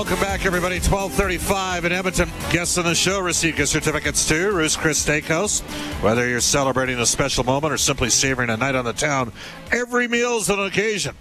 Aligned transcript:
Welcome 0.00 0.20
back, 0.20 0.46
everybody. 0.46 0.76
1235 0.76 1.84
in 1.84 1.92
Edmonton. 1.92 2.30
Guests 2.50 2.78
on 2.78 2.86
the 2.86 2.94
show 2.94 3.20
receive 3.20 3.56
gift 3.56 3.70
certificates 3.70 4.26
to 4.28 4.50
Ruth's 4.50 4.74
Chris 4.74 5.04
Steakhouse. 5.04 5.60
Whether 6.02 6.26
you're 6.26 6.40
celebrating 6.40 6.98
a 6.98 7.04
special 7.04 7.44
moment 7.44 7.74
or 7.74 7.76
simply 7.76 8.08
savoring 8.08 8.48
a 8.48 8.56
night 8.56 8.74
on 8.74 8.86
the 8.86 8.94
town, 8.94 9.30
every 9.70 10.08
meal 10.08 10.38
is 10.38 10.48
an 10.48 10.58
occasion 10.58 11.16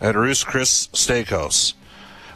at 0.00 0.16
Ruth's 0.16 0.42
Chris 0.42 0.88
Steakhouse. 0.88 1.74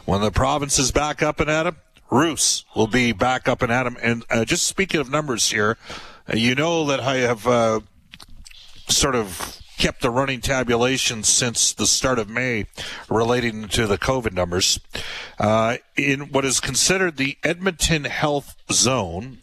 When 0.05 0.21
the 0.21 0.31
province 0.31 0.79
is 0.79 0.93
back 0.93 1.21
up 1.21 1.41
and 1.41 1.49
at 1.49 1.67
'em, 1.67 1.75
Ruth's 2.09 2.63
will 2.73 2.87
be 2.87 3.11
back 3.11 3.49
up 3.49 3.61
and 3.61 3.69
at 3.69 3.85
'em. 3.85 3.97
And 4.01 4.23
uh, 4.29 4.45
just 4.45 4.65
speaking 4.65 5.01
of 5.01 5.11
numbers 5.11 5.51
here, 5.51 5.77
uh, 6.33 6.37
you 6.37 6.55
know 6.55 6.85
that 6.85 7.01
I 7.01 7.17
have 7.17 7.45
uh, 7.45 7.81
sort 8.87 9.15
of 9.15 9.59
kept 9.79 10.01
the 10.01 10.11
running 10.11 10.41
tabulation 10.41 11.23
since 11.23 11.73
the 11.73 11.87
start 11.87 12.19
of 12.19 12.29
May 12.29 12.67
relating 13.09 13.69
to 13.69 13.87
the 13.87 13.97
COVID 13.97 14.33
numbers. 14.33 14.79
Uh, 15.39 15.77
in 15.95 16.31
what 16.31 16.43
is 16.45 16.59
considered 16.59 17.15
the 17.15 17.37
Edmonton 17.43 18.03
Health 18.03 18.57
Zone, 18.71 19.41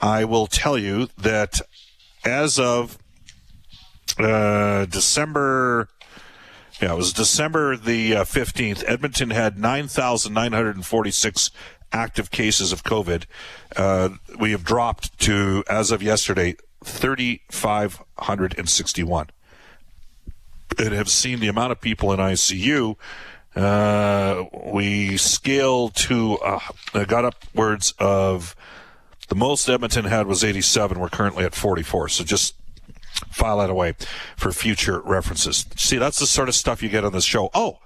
I 0.00 0.24
will 0.24 0.46
tell 0.46 0.78
you 0.78 1.08
that 1.18 1.60
as 2.24 2.56
of 2.58 2.98
uh, 4.18 4.84
December. 4.84 5.88
Yeah, 6.80 6.92
it 6.92 6.96
was 6.96 7.12
December 7.12 7.76
the 7.76 8.16
uh, 8.16 8.24
15th. 8.24 8.84
Edmonton 8.86 9.30
had 9.30 9.58
9,946 9.58 11.50
active 11.92 12.30
cases 12.30 12.70
of 12.72 12.84
COVID. 12.84 13.24
Uh, 13.76 14.10
we 14.38 14.52
have 14.52 14.64
dropped 14.64 15.18
to, 15.20 15.62
as 15.68 15.90
of 15.90 16.02
yesterday, 16.02 16.54
3,561 16.84 19.26
and 20.78 20.92
have 20.92 21.08
seen 21.08 21.40
the 21.40 21.48
amount 21.48 21.72
of 21.72 21.80
people 21.80 22.12
in 22.12 22.18
ICU. 22.18 22.96
Uh, 23.54 24.44
we 24.72 25.16
scaled 25.16 25.94
to, 25.94 26.38
uh, 26.38 26.60
got 27.04 27.24
upwards 27.24 27.94
of, 27.98 28.54
the 29.28 29.34
most 29.34 29.68
Edmonton 29.68 30.04
had 30.06 30.26
was 30.26 30.42
87. 30.42 30.98
We're 30.98 31.08
currently 31.08 31.44
at 31.44 31.54
44. 31.54 32.08
So 32.08 32.24
just 32.24 32.54
file 33.30 33.58
that 33.58 33.70
away 33.70 33.94
for 34.36 34.52
future 34.52 35.00
references. 35.00 35.66
See, 35.76 35.98
that's 35.98 36.18
the 36.18 36.26
sort 36.26 36.48
of 36.48 36.54
stuff 36.54 36.82
you 36.82 36.88
get 36.88 37.04
on 37.04 37.12
this 37.12 37.24
show. 37.24 37.50
Oh, 37.54 37.78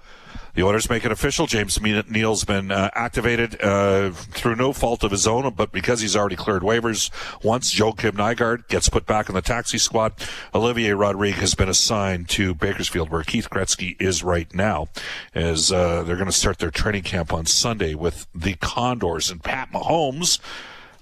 the 0.55 0.63
Oilers 0.63 0.89
make 0.89 1.05
it 1.05 1.11
official. 1.11 1.47
James 1.47 1.79
Neal's 1.81 2.45
been 2.45 2.71
uh, 2.71 2.89
activated 2.93 3.61
uh, 3.61 4.11
through 4.11 4.55
no 4.55 4.73
fault 4.73 5.03
of 5.03 5.11
his 5.11 5.27
own, 5.27 5.53
but 5.53 5.71
because 5.71 6.01
he's 6.01 6.15
already 6.15 6.35
cleared 6.35 6.63
waivers 6.63 7.11
once, 7.43 7.75
Joakim 7.75 8.13
Nygard 8.13 8.67
gets 8.67 8.89
put 8.89 9.05
back 9.05 9.29
in 9.29 9.35
the 9.35 9.41
taxi 9.41 9.77
squad. 9.77 10.13
Olivier 10.53 10.93
Rodrigue 10.93 11.35
has 11.35 11.55
been 11.55 11.69
assigned 11.69 12.29
to 12.29 12.55
Bakersfield, 12.55 13.09
where 13.09 13.23
Keith 13.23 13.49
Gretzky 13.49 13.99
is 14.01 14.23
right 14.23 14.53
now, 14.53 14.87
as 15.33 15.71
uh, 15.71 16.03
they're 16.03 16.15
going 16.15 16.25
to 16.25 16.31
start 16.31 16.59
their 16.59 16.71
training 16.71 17.03
camp 17.03 17.33
on 17.33 17.45
Sunday 17.45 17.93
with 17.93 18.27
the 18.33 18.53
Condors 18.55 19.29
and 19.29 19.43
Pat 19.43 19.71
Mahomes 19.71 20.39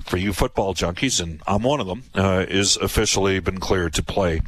for 0.04 0.18
you 0.18 0.34
football 0.34 0.74
junkies, 0.74 1.22
and 1.22 1.42
I'm 1.48 1.64
one 1.64 1.80
of 1.80 1.88
them, 1.88 2.04
uh, 2.16 2.46
is 2.50 2.76
officially 2.78 3.40
been 3.40 3.60
cleared 3.60 3.94
to 3.94 4.04
play 4.04 4.42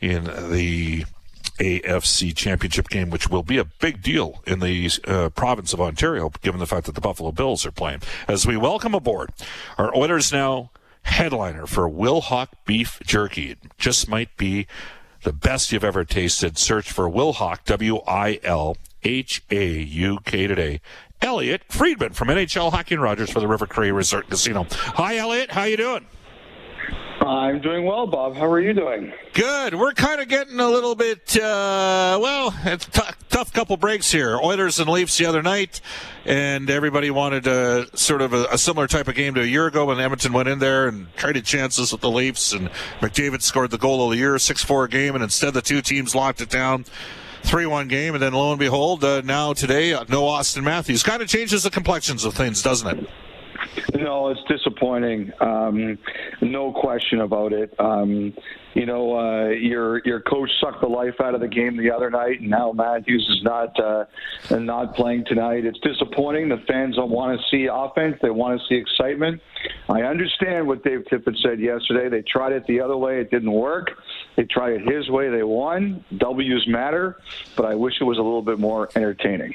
in 0.00 0.24
the 0.50 1.04
AFC 1.58 2.34
Championship 2.34 2.88
game, 2.88 3.10
which 3.10 3.28
will 3.28 3.42
be 3.42 3.58
a 3.58 3.64
big 3.64 4.02
deal 4.02 4.42
in 4.46 4.60
the 4.60 4.90
uh, 5.06 5.28
province 5.30 5.72
of 5.72 5.80
Ontario, 5.80 6.30
given 6.42 6.60
the 6.60 6.66
fact 6.66 6.86
that 6.86 6.94
the 6.94 7.00
Buffalo 7.00 7.32
Bills 7.32 7.64
are 7.64 7.72
playing. 7.72 8.02
As 8.28 8.46
we 8.46 8.56
welcome 8.56 8.94
aboard 8.94 9.30
our 9.78 9.94
Oilers 9.96 10.32
now 10.32 10.70
headliner 11.04 11.66
for 11.66 11.88
Wilhauk 11.88 12.48
Beef 12.64 12.98
Jerky. 13.04 13.52
It 13.52 13.58
just 13.78 14.08
might 14.08 14.36
be 14.36 14.66
the 15.22 15.32
best 15.32 15.72
you've 15.72 15.84
ever 15.84 16.04
tasted. 16.04 16.58
Search 16.58 16.90
for 16.90 17.08
Wilhauk, 17.08 17.64
W 17.64 18.00
I 18.06 18.40
L 18.42 18.76
H 19.02 19.42
A 19.50 19.66
U 19.66 20.18
K 20.24 20.46
today. 20.46 20.80
Elliot 21.22 21.62
Friedman 21.68 22.12
from 22.12 22.28
NHL 22.28 22.70
Hockey 22.70 22.94
and 22.94 23.02
Rogers 23.02 23.30
for 23.30 23.40
the 23.40 23.48
River 23.48 23.66
Cree 23.66 23.90
Resort 23.90 24.28
Casino. 24.28 24.66
Hi, 24.70 25.16
Elliot. 25.16 25.52
How 25.52 25.64
you 25.64 25.76
doing? 25.76 26.06
I'm 27.20 27.60
doing 27.60 27.84
well, 27.84 28.06
Bob. 28.06 28.34
How 28.36 28.46
are 28.46 28.60
you 28.60 28.72
doing? 28.72 29.12
Good. 29.32 29.74
We're 29.74 29.92
kind 29.92 30.20
of 30.20 30.28
getting 30.28 30.58
a 30.58 30.68
little 30.68 30.94
bit, 30.94 31.36
uh, 31.36 32.18
well, 32.20 32.54
it's 32.64 32.86
t- 32.86 33.00
tough 33.30 33.52
couple 33.52 33.76
breaks 33.76 34.10
here. 34.10 34.38
Oilers 34.38 34.78
and 34.78 34.88
Leafs 34.90 35.16
the 35.16 35.26
other 35.26 35.42
night, 35.42 35.80
and 36.24 36.68
everybody 36.68 37.10
wanted 37.10 37.46
a, 37.46 37.86
sort 37.96 38.20
of 38.20 38.32
a, 38.32 38.46
a, 38.52 38.58
similar 38.58 38.86
type 38.86 39.08
of 39.08 39.14
game 39.14 39.34
to 39.34 39.42
a 39.42 39.46
year 39.46 39.66
ago 39.66 39.86
when 39.86 40.00
Edmonton 40.00 40.32
went 40.32 40.48
in 40.48 40.58
there 40.58 40.88
and 40.88 41.06
traded 41.16 41.44
chances 41.44 41.92
with 41.92 42.00
the 42.00 42.10
Leafs, 42.10 42.52
and 42.52 42.68
McDavid 43.00 43.42
scored 43.42 43.70
the 43.70 43.78
goal 43.78 44.04
of 44.04 44.10
the 44.10 44.16
year, 44.18 44.34
6-4 44.34 44.90
game, 44.90 45.14
and 45.14 45.22
instead 45.22 45.54
the 45.54 45.62
two 45.62 45.82
teams 45.82 46.14
locked 46.14 46.40
it 46.40 46.50
down. 46.50 46.84
3-1 47.44 47.88
game, 47.88 48.14
and 48.14 48.22
then 48.22 48.32
lo 48.32 48.50
and 48.52 48.58
behold, 48.58 49.04
uh, 49.04 49.20
now 49.20 49.52
today, 49.52 49.92
uh, 49.92 50.04
no 50.08 50.22
Auston 50.22 50.62
Matthews. 50.62 51.02
Kind 51.02 51.20
of 51.20 51.28
changes 51.28 51.62
the 51.62 51.70
complexions 51.70 52.24
of 52.24 52.34
things, 52.34 52.62
doesn't 52.62 52.98
it? 52.98 53.08
No, 53.94 54.28
it's 54.28 54.42
disappointing. 54.48 55.32
Um, 55.40 55.98
no 56.40 56.72
question 56.72 57.20
about 57.20 57.52
it. 57.52 57.74
Um, 57.78 58.34
you 58.74 58.86
know, 58.86 59.16
uh, 59.16 59.48
your 59.50 60.02
your 60.04 60.20
coach 60.20 60.50
sucked 60.60 60.80
the 60.80 60.88
life 60.88 61.20
out 61.20 61.34
of 61.34 61.40
the 61.40 61.48
game 61.48 61.76
the 61.76 61.90
other 61.90 62.10
night, 62.10 62.40
and 62.40 62.50
now 62.50 62.72
Matthews 62.72 63.26
is 63.30 63.42
not 63.42 63.78
uh, 63.78 64.04
not 64.50 64.94
playing 64.96 65.24
tonight. 65.26 65.64
It's 65.64 65.78
disappointing. 65.80 66.48
The 66.48 66.62
fans 66.66 66.96
don't 66.96 67.10
want 67.10 67.40
to 67.40 67.46
see 67.48 67.68
offense; 67.72 68.16
they 68.20 68.30
want 68.30 68.60
to 68.60 68.66
see 68.66 68.74
excitement. 68.74 69.40
I 69.88 70.02
understand 70.02 70.66
what 70.66 70.82
Dave 70.82 71.04
Tippett 71.10 71.40
said 71.40 71.60
yesterday. 71.60 72.08
They 72.08 72.22
tried 72.22 72.52
it 72.52 72.66
the 72.66 72.80
other 72.80 72.96
way; 72.96 73.20
it 73.20 73.30
didn't 73.30 73.52
work. 73.52 73.92
They 74.36 74.44
tried 74.44 74.72
it 74.74 74.92
his 74.92 75.08
way; 75.08 75.30
they 75.30 75.44
won. 75.44 76.04
W's 76.18 76.66
matter, 76.66 77.16
but 77.56 77.66
I 77.66 77.74
wish 77.76 77.94
it 78.00 78.04
was 78.04 78.18
a 78.18 78.22
little 78.22 78.42
bit 78.42 78.58
more 78.58 78.88
entertaining. 78.96 79.54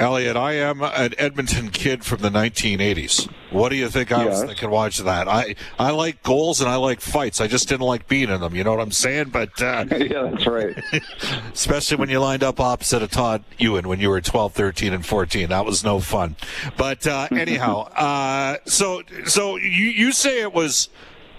Elliot, 0.00 0.34
I 0.34 0.54
am 0.54 0.82
an 0.82 1.14
Edmonton 1.18 1.68
kid 1.68 2.06
from 2.06 2.22
the 2.22 2.30
1980s. 2.30 3.30
What 3.50 3.68
do 3.68 3.76
you 3.76 3.90
think 3.90 4.10
I 4.10 4.24
was 4.24 4.42
thinking 4.44 4.70
watching 4.70 5.04
that? 5.04 5.28
I, 5.28 5.56
I 5.78 5.90
like 5.90 6.22
goals 6.22 6.62
and 6.62 6.70
I 6.70 6.76
like 6.76 7.02
fights. 7.02 7.38
I 7.38 7.48
just 7.48 7.68
didn't 7.68 7.86
like 7.86 8.08
being 8.08 8.30
in 8.30 8.40
them. 8.40 8.54
You 8.54 8.64
know 8.64 8.70
what 8.70 8.80
I'm 8.80 8.92
saying? 8.92 9.28
But 9.28 9.60
uh, 9.60 9.84
yeah, 9.90 10.30
that's 10.30 10.46
right. 10.46 10.74
especially 11.52 11.98
when 11.98 12.08
you 12.08 12.18
lined 12.18 12.42
up 12.42 12.60
opposite 12.60 13.02
of 13.02 13.10
Todd 13.10 13.44
Ewen 13.58 13.88
when 13.88 14.00
you 14.00 14.08
were 14.08 14.22
12, 14.22 14.54
13, 14.54 14.94
and 14.94 15.04
14. 15.04 15.50
That 15.50 15.66
was 15.66 15.84
no 15.84 16.00
fun. 16.00 16.36
But 16.78 17.06
uh, 17.06 17.28
anyhow, 17.30 17.80
uh, 17.94 18.56
so 18.64 19.02
so 19.26 19.56
you 19.56 19.68
you 19.68 20.12
say 20.12 20.40
it 20.40 20.54
was 20.54 20.88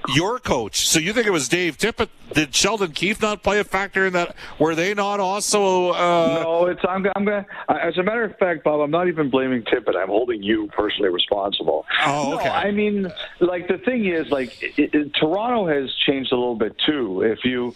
your 0.10 0.40
coach. 0.40 0.88
So 0.88 1.00
you 1.00 1.14
think 1.14 1.28
it 1.28 1.32
was 1.32 1.48
Dave 1.48 1.78
Tippett? 1.78 2.10
Did 2.34 2.56
Sheldon 2.56 2.92
Keefe 2.92 3.22
not 3.22 3.44
play 3.44 3.60
a 3.60 3.64
factor 3.64 4.06
in 4.06 4.14
that? 4.14 4.36
Were 4.58 4.74
they 4.74 4.94
not 4.94 5.20
also? 5.20 5.92
Uh... 5.92 6.42
No, 6.44 6.66
it's 6.68 6.82
I'm, 6.88 7.06
I'm 7.16 7.26
gonna. 7.26 7.46
As 7.68 7.98
a 7.98 8.04
matter 8.04 8.24
of 8.24 8.38
fact, 8.38 8.64
Bob, 8.64 8.80
I'm 8.80 8.92
not 8.92 9.10
even 9.10 9.30
blaming 9.30 9.64
Tippett. 9.64 9.96
I'm 9.96 10.08
holding 10.08 10.42
you 10.42 10.68
personally 10.68 11.10
responsible. 11.10 11.86
Oh, 12.06 12.36
okay. 12.36 12.46
No, 12.46 12.52
I 12.52 12.72
mean, 12.72 13.12
like 13.42 13.68
the 13.68 13.78
thing 13.80 14.06
is, 14.06 14.30
like 14.30 14.62
it, 14.62 14.94
it, 14.94 15.14
Toronto 15.14 15.68
has 15.68 15.94
changed 16.06 16.32
a 16.32 16.36
little 16.36 16.56
bit 16.56 16.76
too. 16.86 17.22
If 17.22 17.44
you, 17.44 17.76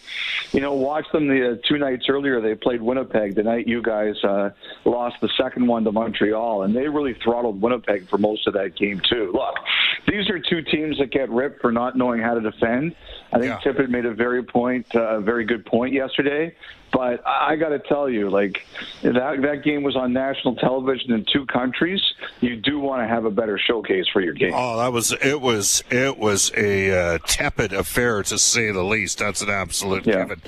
you 0.52 0.60
know, 0.60 0.72
watch 0.72 1.04
them 1.12 1.28
the 1.28 1.52
uh, 1.52 1.56
two 1.68 1.76
nights 1.76 2.06
earlier, 2.08 2.40
they 2.40 2.54
played 2.54 2.80
Winnipeg. 2.80 3.34
The 3.34 3.42
night 3.42 3.66
you 3.66 3.82
guys 3.82 4.16
uh, 4.24 4.50
lost 4.86 5.16
the 5.20 5.28
second 5.36 5.66
one 5.66 5.84
to 5.84 5.92
Montreal, 5.92 6.62
and 6.62 6.74
they 6.74 6.88
really 6.88 7.14
throttled 7.22 7.60
Winnipeg 7.60 8.08
for 8.08 8.16
most 8.16 8.46
of 8.46 8.54
that 8.54 8.74
game 8.74 9.00
too. 9.00 9.32
Look, 9.34 9.56
these 10.08 10.30
are 10.30 10.38
two 10.38 10.62
teams 10.62 10.98
that 10.98 11.10
get 11.10 11.28
ripped 11.28 11.60
for 11.60 11.72
not 11.72 11.96
knowing 11.96 12.15
how 12.20 12.34
to 12.34 12.40
defend. 12.40 12.94
I 13.32 13.38
think 13.38 13.50
Yeah. 13.64 13.72
Tippett 13.72 13.88
made 13.88 14.06
a 14.06 14.14
very 14.14 14.42
point, 14.42 14.86
uh, 14.94 15.16
a 15.16 15.20
very 15.20 15.44
good 15.44 15.64
point 15.66 15.92
yesterday. 15.94 16.54
But 16.92 17.20
I, 17.26 17.56
got 17.56 17.70
to 17.70 17.80
tell 17.80 18.08
you, 18.08 18.30
like 18.30 18.64
that 19.02 19.42
that 19.42 19.64
game 19.64 19.82
was 19.82 19.96
on 19.96 20.12
national 20.12 20.54
television 20.54 21.12
in 21.12 21.26
two 21.30 21.44
countries. 21.44 22.00
You 22.40 22.56
do 22.56 22.78
want 22.78 23.02
to 23.02 23.08
have 23.08 23.24
a 23.24 23.30
better 23.30 23.58
showcase 23.58 24.06
for 24.12 24.20
your 24.22 24.32
game. 24.34 24.52
Oh, 24.54 24.78
that 24.78 24.92
was 24.92 25.12
it. 25.20 25.40
Was 25.40 25.82
it 25.90 26.16
was 26.16 26.52
a 26.56 26.92
uh, 27.16 27.18
tepid 27.26 27.72
affair 27.72 28.22
to 28.22 28.38
say 28.38 28.70
the 28.70 28.84
least. 28.84 29.18
That's 29.18 29.42
an 29.42 29.50
absolute 29.50 30.06
Yeah. 30.06 30.22
given. 30.22 30.40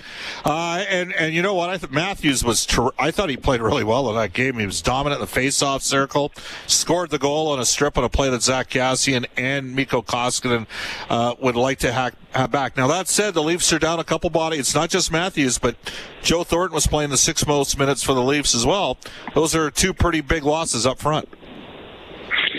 Uh, 0.44 0.84
and 0.88 1.12
and 1.14 1.34
you 1.34 1.42
know 1.42 1.54
what? 1.54 1.70
I 1.70 1.76
thought 1.76 1.90
Matthews 1.90 2.44
was. 2.44 2.64
Ter- 2.64 2.92
I 2.98 3.10
thought 3.10 3.30
he 3.30 3.36
played 3.36 3.60
really 3.60 3.84
well 3.84 4.08
in 4.08 4.14
that 4.16 4.32
game. 4.32 4.58
He 4.60 4.64
was 4.64 4.80
dominant 4.80 5.18
in 5.20 5.22
the 5.22 5.26
face-off 5.32 5.82
circle. 5.82 6.32
Scored 6.68 7.10
the 7.10 7.18
goal 7.18 7.48
on 7.48 7.58
a 7.58 7.64
strip 7.66 7.98
on 7.98 8.04
a 8.04 8.08
play 8.08 8.30
that 8.30 8.42
Zack 8.42 8.70
Kassian 8.70 9.26
and 9.36 9.74
Mikko 9.74 10.02
Koskinen 10.02 10.66
uh, 11.10 11.34
would 11.42 11.56
like 11.56 11.80
to 11.80 11.92
hack, 11.92 12.14
have 12.30 12.52
back. 12.68 12.76
Now 12.76 12.86
that 12.88 13.08
said, 13.08 13.34
the 13.34 13.42
Leafs 13.42 13.72
are 13.72 13.78
down 13.78 13.98
a 13.98 14.04
couple 14.04 14.30
body. 14.30 14.58
It's 14.58 14.74
not 14.74 14.90
just 14.90 15.10
Matthews, 15.12 15.58
but 15.58 15.76
Joe 16.22 16.44
Thornton 16.44 16.74
was 16.74 16.86
playing 16.86 17.10
the 17.10 17.16
six 17.16 17.46
most 17.46 17.78
minutes 17.78 18.02
for 18.02 18.14
the 18.14 18.22
Leafs 18.22 18.54
as 18.54 18.66
well. 18.66 18.98
Those 19.34 19.54
are 19.54 19.70
two 19.70 19.94
pretty 19.94 20.20
big 20.20 20.44
losses 20.44 20.86
up 20.86 20.98
front. 20.98 21.28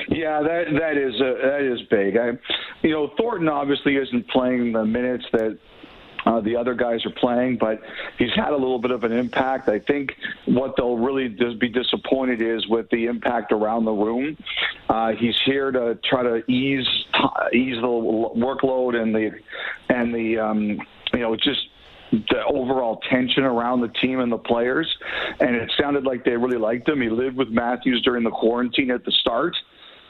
Yeah, 0.10 0.42
that 0.42 0.66
that 0.80 0.98
is 0.98 1.14
uh, 1.22 1.48
that 1.48 1.62
is 1.62 1.82
big. 1.90 2.18
I, 2.18 2.32
you 2.82 2.92
know, 2.92 3.12
Thornton 3.18 3.48
obviously 3.48 3.96
isn't 3.96 4.28
playing 4.30 4.74
the 4.74 4.86
minutes 4.86 5.26
that 5.34 5.58
uh, 6.26 6.42
the 6.42 6.56
other 6.56 6.74
guys 6.74 7.06
are 7.06 7.12
playing, 7.12 7.58
but 7.58 7.82
he's 8.18 8.34
had 8.36 8.50
a 8.50 8.58
little 8.58 8.80
bit 8.80 8.92
of 8.92 9.04
an 9.04 9.12
impact. 9.12 9.70
I 9.70 9.80
think 9.80 10.16
what 10.46 10.76
they'll 10.78 10.98
really 10.98 11.30
be 11.30 11.70
disappointed 11.70 12.42
is 12.42 12.68
with 12.68 12.90
the 12.90 13.06
impact 13.06 13.52
around 13.52 13.86
the 13.86 13.92
room. 13.92 14.38
Uh, 14.90 15.12
he's 15.14 15.36
here 15.46 15.72
to 15.72 15.98
try 16.04 16.24
to 16.24 16.44
ease 16.52 16.88
ease 17.54 17.76
the 17.82 17.88
workload 17.88 18.96
and 18.96 19.14
the 19.14 19.32
and 19.90 20.14
the 20.14 20.38
um, 20.38 20.82
you 21.14 21.20
know 21.20 21.36
just 21.36 21.60
the 22.12 22.44
overall 22.52 23.00
tension 23.10 23.44
around 23.44 23.82
the 23.82 23.88
team 23.88 24.20
and 24.20 24.32
the 24.32 24.38
players. 24.38 24.88
And 25.40 25.56
it 25.56 25.72
sounded 25.80 26.06
like 26.06 26.26
they 26.26 26.36
really 26.38 26.58
liked 26.58 26.90
him. 26.90 27.02
He 27.02 27.10
lived 27.10 27.38
with 27.38 27.50
Matthews 27.50 28.02
during 28.04 28.24
the 28.24 28.32
quarantine 28.32 28.92
at 28.92 29.06
the 29.06 29.12
start. 29.12 29.56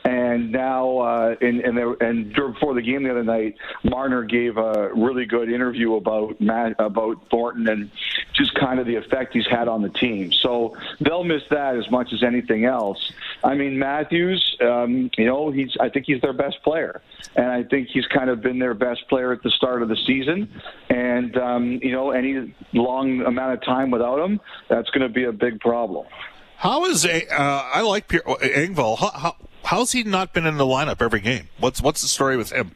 And 0.06 0.52
now, 0.52 1.00
uh, 1.00 1.36
and 1.42 1.60
and, 1.62 1.78
there, 1.78 1.94
and 2.02 2.34
before 2.34 2.74
the 2.74 2.82
game 2.82 3.04
the 3.04 3.12
other 3.12 3.24
night, 3.24 3.56
Marner 3.84 4.24
gave 4.24 4.58
a 4.58 4.92
really 4.94 5.26
good 5.26 5.52
interview 5.52 5.96
about 5.96 6.40
Matt, 6.40 6.76
about 6.80 7.18
Thornton 7.30 7.68
and 7.68 7.92
just 8.34 8.56
kind 8.56 8.80
of 8.80 8.86
the 8.86 8.96
effect 8.96 9.34
he's 9.34 9.48
had 9.48 9.68
on 9.68 9.82
the 9.82 9.90
team. 9.90 10.32
So 10.32 10.78
they'll 11.02 11.26
miss 11.26 11.44
that 11.50 11.76
as 11.76 11.90
much 11.92 12.14
as 12.14 12.24
anything 12.24 12.66
else. 12.66 13.12
I 13.44 13.56
mean, 13.56 13.78
Matthews, 13.78 14.58
um, 14.62 15.12
you 15.18 15.26
know, 15.26 15.52
he's 15.52 15.76
I 15.80 15.90
think 15.90 16.06
he's 16.06 16.22
their 16.22 16.34
best 16.34 16.64
player, 16.64 17.02
and 17.36 17.48
I 17.48 17.64
think 17.64 17.90
he's 17.90 18.08
kind 18.08 18.30
of 18.30 18.42
been 18.42 18.60
their 18.60 18.74
best 18.74 19.08
player 19.10 19.34
at 19.34 19.44
the 19.44 19.52
start 19.52 19.82
of 19.82 19.90
the 19.90 19.98
season. 20.08 20.50
And 20.90 21.38
um, 21.38 21.80
you 21.84 21.92
know, 21.92 22.12
any 22.12 22.54
long 22.74 23.22
amount 23.22 23.54
of 23.54 23.62
time 23.64 23.92
without 23.92 24.20
him, 24.24 24.40
that's 24.70 24.90
going 24.92 25.02
to 25.02 25.14
be 25.14 25.26
a 25.26 25.34
big 25.34 25.60
problem. 25.60 26.08
How 26.56 26.86
is 26.86 27.06
a? 27.06 27.26
Uh, 27.28 27.70
I 27.74 27.82
like 27.82 28.08
Pierre, 28.08 28.24
Engvall. 28.24 28.98
How, 28.98 29.12
how 29.12 29.36
how's 29.64 29.92
he 29.92 30.04
not 30.04 30.34
been 30.34 30.46
in 30.46 30.58
the 30.58 30.66
lineup 30.66 31.02
every 31.02 31.20
game? 31.20 31.50
What's 31.60 31.82
what's 31.82 32.02
the 32.02 32.08
story 32.08 32.38
with 32.38 32.52
him? 32.52 32.72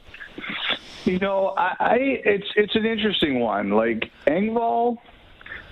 You 1.06 1.20
know, 1.20 1.54
I, 1.58 1.76
I 1.80 1.96
it's 2.26 2.48
it's 2.56 2.76
an 2.76 2.86
interesting 2.86 3.40
one. 3.40 3.72
Like 3.72 4.10
Engvall, 4.28 4.98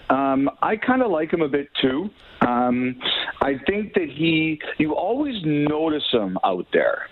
um, 0.09 0.49
I 0.61 0.75
kind 0.75 1.01
of 1.01 1.09
like 1.09 1.31
him 1.31 1.41
a 1.41 1.47
bit 1.47 1.69
too. 1.81 2.09
Um, 2.41 2.99
I 3.41 3.53
think 3.65 3.93
that 3.93 4.09
he, 4.09 4.59
you 4.77 4.93
always 4.93 5.35
notice 5.45 6.03
him 6.11 6.37
out 6.43 6.65
there. 6.73 7.03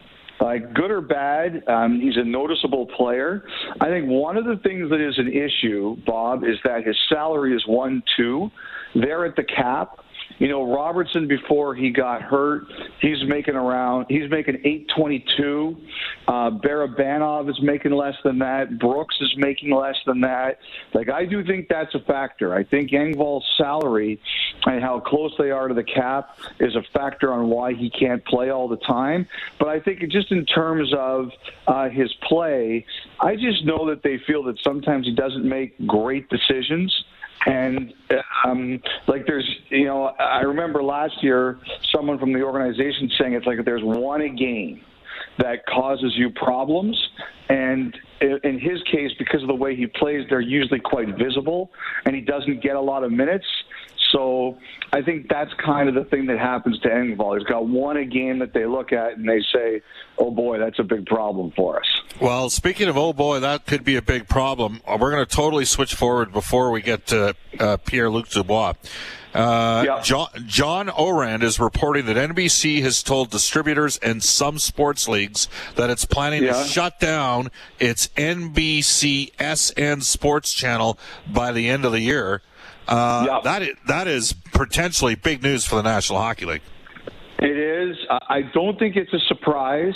Like 0.41 0.73
good 0.73 0.89
or 0.89 1.01
bad, 1.01 1.63
um, 1.67 1.99
he's 1.99 2.15
a 2.17 2.23
noticeable 2.23 2.87
player. 2.87 3.45
I 3.81 3.87
think 3.87 4.07
one 4.07 4.37
of 4.37 4.45
the 4.45 4.57
things 4.63 4.89
that 4.89 5.05
is 5.05 5.17
an 5.17 5.27
issue, 5.27 5.97
Bob, 6.05 6.43
is 6.43 6.55
that 6.63 6.85
his 6.85 6.95
salary 7.09 7.55
is 7.55 7.65
one 7.67 8.01
two. 8.15 8.49
They're 8.95 9.25
at 9.25 9.35
the 9.35 9.43
cap. 9.43 9.99
You 10.39 10.47
know, 10.47 10.73
Robertson 10.73 11.27
before 11.27 11.75
he 11.75 11.89
got 11.89 12.21
hurt, 12.21 12.63
he's 13.01 13.23
making 13.27 13.55
around 13.55 14.05
he's 14.09 14.29
making 14.31 14.61
eight 14.63 14.89
twenty 14.95 15.23
two. 15.37 15.77
Uh 16.27 16.49
Barabanov 16.49 17.49
is 17.49 17.61
making 17.61 17.91
less 17.91 18.15
than 18.23 18.39
that. 18.39 18.79
Brooks 18.79 19.17
is 19.19 19.33
making 19.37 19.71
less 19.71 19.97
than 20.05 20.21
that. 20.21 20.59
Like 20.93 21.09
I 21.09 21.25
do 21.25 21.43
think 21.43 21.67
that's 21.67 21.93
a 21.93 21.99
factor. 21.99 22.55
I 22.55 22.63
think 22.63 22.91
Engvall's 22.91 23.45
salary 23.57 24.19
and 24.65 24.81
how 24.81 25.01
close 25.01 25.33
they 25.37 25.51
are 25.51 25.67
to 25.67 25.73
the 25.73 25.83
cap 25.83 26.37
is 26.59 26.75
a 26.75 26.83
factor 26.93 27.33
on 27.33 27.49
why 27.49 27.73
he 27.73 27.89
can't 27.89 28.23
play 28.25 28.49
all 28.49 28.67
the 28.69 28.77
time. 28.77 29.27
But 29.59 29.67
I 29.67 29.79
think 29.81 29.99
just 30.09 30.31
in 30.31 30.45
terms 30.45 30.93
of 30.97 31.31
uh, 31.67 31.89
his 31.89 32.13
play, 32.27 32.85
I 33.19 33.35
just 33.35 33.65
know 33.65 33.89
that 33.89 34.03
they 34.03 34.19
feel 34.25 34.43
that 34.43 34.57
sometimes 34.63 35.05
he 35.05 35.13
doesn't 35.13 35.47
make 35.47 35.75
great 35.85 36.29
decisions. 36.29 37.03
And 37.45 37.93
um, 38.45 38.81
like 39.07 39.25
there's, 39.25 39.49
you 39.69 39.85
know, 39.85 40.13
I 40.19 40.41
remember 40.41 40.83
last 40.83 41.23
year 41.23 41.59
someone 41.93 42.19
from 42.19 42.33
the 42.33 42.41
organization 42.41 43.09
saying 43.19 43.33
it's 43.33 43.45
like 43.45 43.63
there's 43.65 43.83
one 43.83 44.21
a 44.21 44.29
game 44.29 44.81
that 45.37 45.65
causes 45.67 46.13
you 46.15 46.29
problems. 46.31 46.97
And 47.47 47.95
in 48.21 48.59
his 48.59 48.81
case, 48.91 49.11
because 49.17 49.41
of 49.41 49.47
the 49.47 49.55
way 49.55 49.75
he 49.75 49.87
plays, 49.87 50.25
they're 50.29 50.41
usually 50.41 50.79
quite 50.79 51.17
visible, 51.17 51.71
and 52.05 52.13
he 52.13 52.21
doesn't 52.21 52.61
get 52.61 52.75
a 52.75 52.81
lot 52.81 53.03
of 53.03 53.11
minutes. 53.11 53.45
So 54.11 54.57
I 54.91 55.01
think 55.01 55.27
that's 55.29 55.53
kind 55.53 55.87
of 55.89 55.95
the 55.95 56.03
thing 56.03 56.25
that 56.27 56.39
happens 56.39 56.79
to 56.79 56.89
Engvall. 56.89 57.37
He's 57.37 57.47
got 57.47 57.67
one 57.67 57.97
a 57.97 58.05
game 58.05 58.39
that 58.39 58.53
they 58.53 58.65
look 58.65 58.91
at 58.91 59.17
and 59.17 59.27
they 59.27 59.41
say, 59.53 59.81
"Oh 60.17 60.31
boy, 60.31 60.57
that's 60.59 60.79
a 60.79 60.83
big 60.83 61.05
problem 61.05 61.51
for 61.51 61.79
us." 61.79 61.85
Well, 62.19 62.49
speaking 62.49 62.87
of 62.87 62.97
oh 62.97 63.13
boy, 63.13 63.39
that 63.41 63.65
could 63.65 63.83
be 63.83 63.95
a 63.95 64.01
big 64.01 64.27
problem. 64.27 64.81
Uh, 64.87 64.97
We're 64.99 65.11
going 65.11 65.25
to 65.25 65.35
totally 65.35 65.65
switch 65.65 65.93
forward 65.93 66.31
before 66.33 66.71
we 66.71 66.81
get 66.81 67.05
to 67.07 67.35
uh, 67.59 67.77
Pierre 67.77 68.09
Luc 68.09 68.29
Dubois. 68.29 68.73
Uh, 69.33 69.83
Yeah. 69.85 70.01
John, 70.01 70.27
John 70.47 70.89
Ourand 70.89 71.43
is 71.43 71.59
reporting 71.59 72.07
that 72.07 72.17
NBC 72.17 72.81
has 72.81 73.03
told 73.03 73.29
distributors 73.29 73.97
and 73.97 74.23
some 74.23 74.57
sports 74.57 75.07
leagues 75.07 75.47
that 75.75 75.91
it's 75.91 76.03
planning 76.03 76.43
Yeah. 76.43 76.53
to 76.63 76.67
shut 76.67 76.99
down 76.99 77.51
its 77.79 78.09
NBC 78.17 79.31
SN 79.39 80.01
Sports 80.01 80.51
channel 80.53 80.97
by 81.31 81.51
the 81.51 81.69
end 81.69 81.85
of 81.85 81.91
the 81.91 82.01
year. 82.01 82.41
Uh, 82.89 83.23
Yeah. 83.27 83.39
that 83.43 83.61
is, 83.61 83.75
that 83.87 84.07
is 84.07 84.33
potentially 84.53 85.15
big 85.15 85.43
news 85.43 85.65
for 85.65 85.75
the 85.75 85.83
National 85.83 86.19
Hockey 86.19 86.45
League. 86.45 86.61
It 87.39 87.55
is. 87.55 87.95
I- 88.09 88.19
I 88.29 88.41
don't 88.53 88.77
think 88.77 88.95
it's 88.97 89.13
a 89.13 89.19
surprise. 89.27 89.95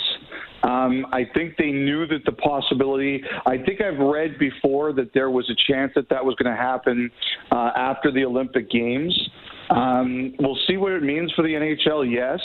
Um, 0.62 1.06
I 1.12 1.24
think 1.34 1.56
they 1.58 1.70
knew 1.72 2.06
that 2.06 2.24
the 2.24 2.32
possibility. 2.32 3.22
I 3.44 3.58
think 3.58 3.82
I've 3.82 3.98
read 3.98 4.38
before 4.38 4.94
that 4.94 5.12
there 5.12 5.28
was 5.28 5.50
a 5.50 5.54
chance 5.70 5.92
that 5.94 6.08
that 6.08 6.24
was 6.24 6.34
going 6.36 6.50
to 6.50 6.60
happen 6.60 7.10
uh, 7.52 7.70
after 7.76 8.10
the 8.10 8.24
Olympic 8.24 8.70
Games. 8.70 9.14
Um, 9.68 10.34
we'll 10.38 10.58
see 10.66 10.76
what 10.78 10.92
it 10.92 11.02
means 11.02 11.32
for 11.32 11.42
the 11.42 11.50
NHL. 11.54 12.10
Yes, 12.10 12.40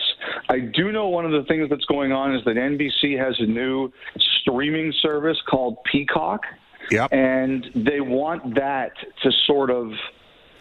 I 0.50 0.60
do 0.60 0.91
know 0.91 1.08
one 1.08 1.25
of 1.25 1.32
the 1.32 1.44
things 1.48 1.70
that's 1.70 1.86
going 1.86 2.12
on 2.12 2.36
is 2.36 2.44
that 2.46 2.56
NBC 2.58 3.18
has 3.18 3.36
a 3.39 3.46
new 3.46 3.89
streaming 4.41 4.91
service 5.01 5.38
called 5.50 5.77
Peacock, 5.89 6.44
Yep. 6.91 7.13
and 7.13 7.65
they 7.75 8.01
want 8.01 8.56
that 8.56 8.91
to 9.24 9.32
sort 9.48 9.70
of 9.70 9.91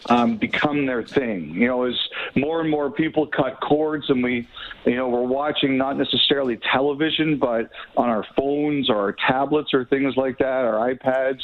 um, 0.07 0.37
become 0.37 0.87
their 0.87 1.03
thing. 1.03 1.55
You 1.55 1.67
know, 1.67 1.85
as 1.85 1.95
more 2.35 2.61
and 2.61 2.71
more 2.71 2.91
people 2.91 3.27
cut 3.27 3.61
cords, 3.61 4.09
and 4.09 4.23
we, 4.23 4.49
you 4.85 4.97
know, 4.97 5.09
we're 5.09 5.23
watching 5.23 5.77
not 5.77 5.97
necessarily 5.97 6.59
television, 6.73 7.39
but 7.39 7.71
on 7.97 8.09
our 8.09 8.25
phones 8.37 8.89
or 8.91 8.97
our 8.97 9.13
tablets 9.13 9.75
or 9.75 9.85
things 9.85 10.17
like 10.17 10.39
that, 10.39 10.65
our 10.65 10.95
iPads. 10.95 11.41